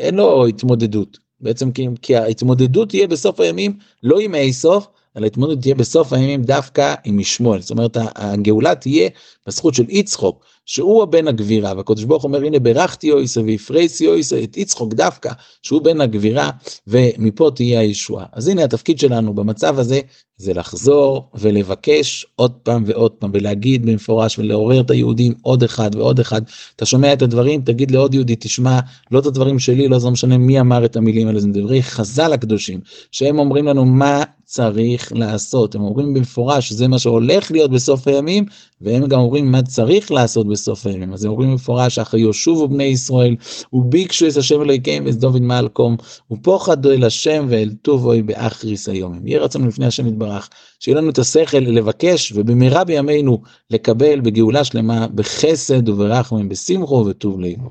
אין 0.00 0.14
לו 0.14 0.46
התמודדות. 0.46 1.18
בעצם 1.40 1.72
כי, 1.72 1.88
כי 2.02 2.16
ההתמודדות 2.16 2.88
תהיה 2.88 3.06
בסוף 3.08 3.40
הימים 3.40 3.78
לא 4.02 4.18
עם 4.18 4.34
איסוף 4.34 4.86
אלא 5.16 5.24
ההתמודדות 5.24 5.60
תהיה 5.60 5.74
בסוף 5.74 6.12
הימים 6.12 6.42
דווקא 6.42 6.94
עם 7.04 7.20
ישמעאל. 7.20 7.60
זאת 7.60 7.70
אומרת 7.70 7.96
הגאולה 8.14 8.74
תהיה 8.74 9.10
בזכות 9.46 9.74
של 9.74 9.84
יצחוק 9.88 10.44
שהוא 10.66 11.02
הבן 11.02 11.28
הגבירה, 11.28 11.72
והקדוש 11.76 12.04
ברוך 12.04 12.24
אומר 12.24 12.44
הנה 12.44 12.58
ברכתי 12.58 13.10
אויסה 13.10 13.40
והפרייסי 13.46 14.06
אויסה 14.06 14.42
את 14.42 14.56
יצחוק 14.56 14.94
דווקא, 14.94 15.30
שהוא 15.62 15.82
בן 15.82 16.00
הגבירה, 16.00 16.50
ומפה 16.86 17.50
תהיה 17.54 17.80
הישועה. 17.80 18.26
אז 18.32 18.48
הנה 18.48 18.64
התפקיד 18.64 18.98
שלנו 18.98 19.34
במצב 19.34 19.78
הזה, 19.78 20.00
זה 20.36 20.54
לחזור 20.54 21.30
ולבקש 21.34 22.26
עוד 22.36 22.52
פעם 22.52 22.84
ועוד 22.86 23.12
פעם, 23.12 23.30
ולהגיד 23.34 23.86
במפורש 23.86 24.38
ולעורר 24.38 24.80
את 24.80 24.90
היהודים 24.90 25.34
עוד 25.42 25.62
אחד 25.62 25.94
ועוד 25.94 26.20
אחד. 26.20 26.42
אתה 26.76 26.86
שומע 26.86 27.12
את 27.12 27.22
הדברים, 27.22 27.62
תגיד 27.62 27.90
לעוד 27.90 28.14
יהודי, 28.14 28.36
תשמע, 28.36 28.80
לא 29.10 29.18
את 29.18 29.26
הדברים 29.26 29.58
שלי, 29.58 29.88
לא 29.88 29.98
זה 29.98 30.06
לא 30.06 30.12
משנה 30.12 30.38
מי 30.38 30.60
אמר 30.60 30.84
את 30.84 30.96
המילים 30.96 31.28
האלה, 31.28 31.40
זה 31.40 31.48
דברי 31.48 31.82
חז"ל 31.82 32.32
הקדושים, 32.32 32.80
שהם 33.10 33.38
אומרים 33.38 33.66
לנו 33.66 33.84
מה 33.84 34.22
צריך 34.54 35.12
לעשות. 35.14 35.74
הם 35.74 35.80
אומרים 35.80 36.14
במפורש 36.14 36.68
שזה 36.68 36.88
מה 36.88 36.98
שהולך 36.98 37.50
להיות 37.50 37.70
בסוף 37.70 38.08
הימים, 38.08 38.44
והם 38.80 39.06
גם 39.06 39.20
אומרים 39.20 39.52
מה 39.52 39.62
צריך 39.62 40.12
לעשות 40.12 40.48
בסוף 40.48 40.86
הימים. 40.86 41.12
אז 41.12 41.24
הם 41.24 41.30
אומרים 41.30 41.50
במפורש, 41.50 41.98
אחרי 41.98 42.20
יושובו 42.20 42.68
בני 42.68 42.84
ישראל, 42.84 43.36
וביקשו 43.72 44.28
את 44.28 44.36
השם 44.36 44.62
אלוהיכם 44.62 45.02
ואת 45.06 45.14
דוד 45.14 45.42
מלקום, 45.42 45.96
ופוחדו 46.30 46.90
אל 46.92 47.04
השם 47.04 47.46
ואל 47.48 47.70
טובוי 47.82 48.22
באחריס 48.22 48.88
היומים. 48.88 49.26
יהיה 49.26 49.40
רצון 49.40 49.68
לפני 49.68 49.86
השם 49.86 50.06
יתברך, 50.06 50.48
שיהיה 50.80 50.98
לנו 50.98 51.10
את 51.10 51.18
השכל 51.18 51.58
לבקש, 51.58 52.32
ובמהרה 52.36 52.84
בימינו 52.84 53.42
לקבל 53.70 54.20
בגאולה 54.20 54.64
שלמה, 54.64 55.06
בחסד 55.08 55.88
וברחמים, 55.88 56.48
בשמחו 56.48 57.04
וטוב 57.08 57.40
ליבו. 57.40 57.70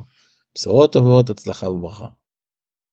בשורות 0.56 0.94
טובות, 0.94 1.30
הצלחה 1.30 1.70
וברכה. 1.70 2.08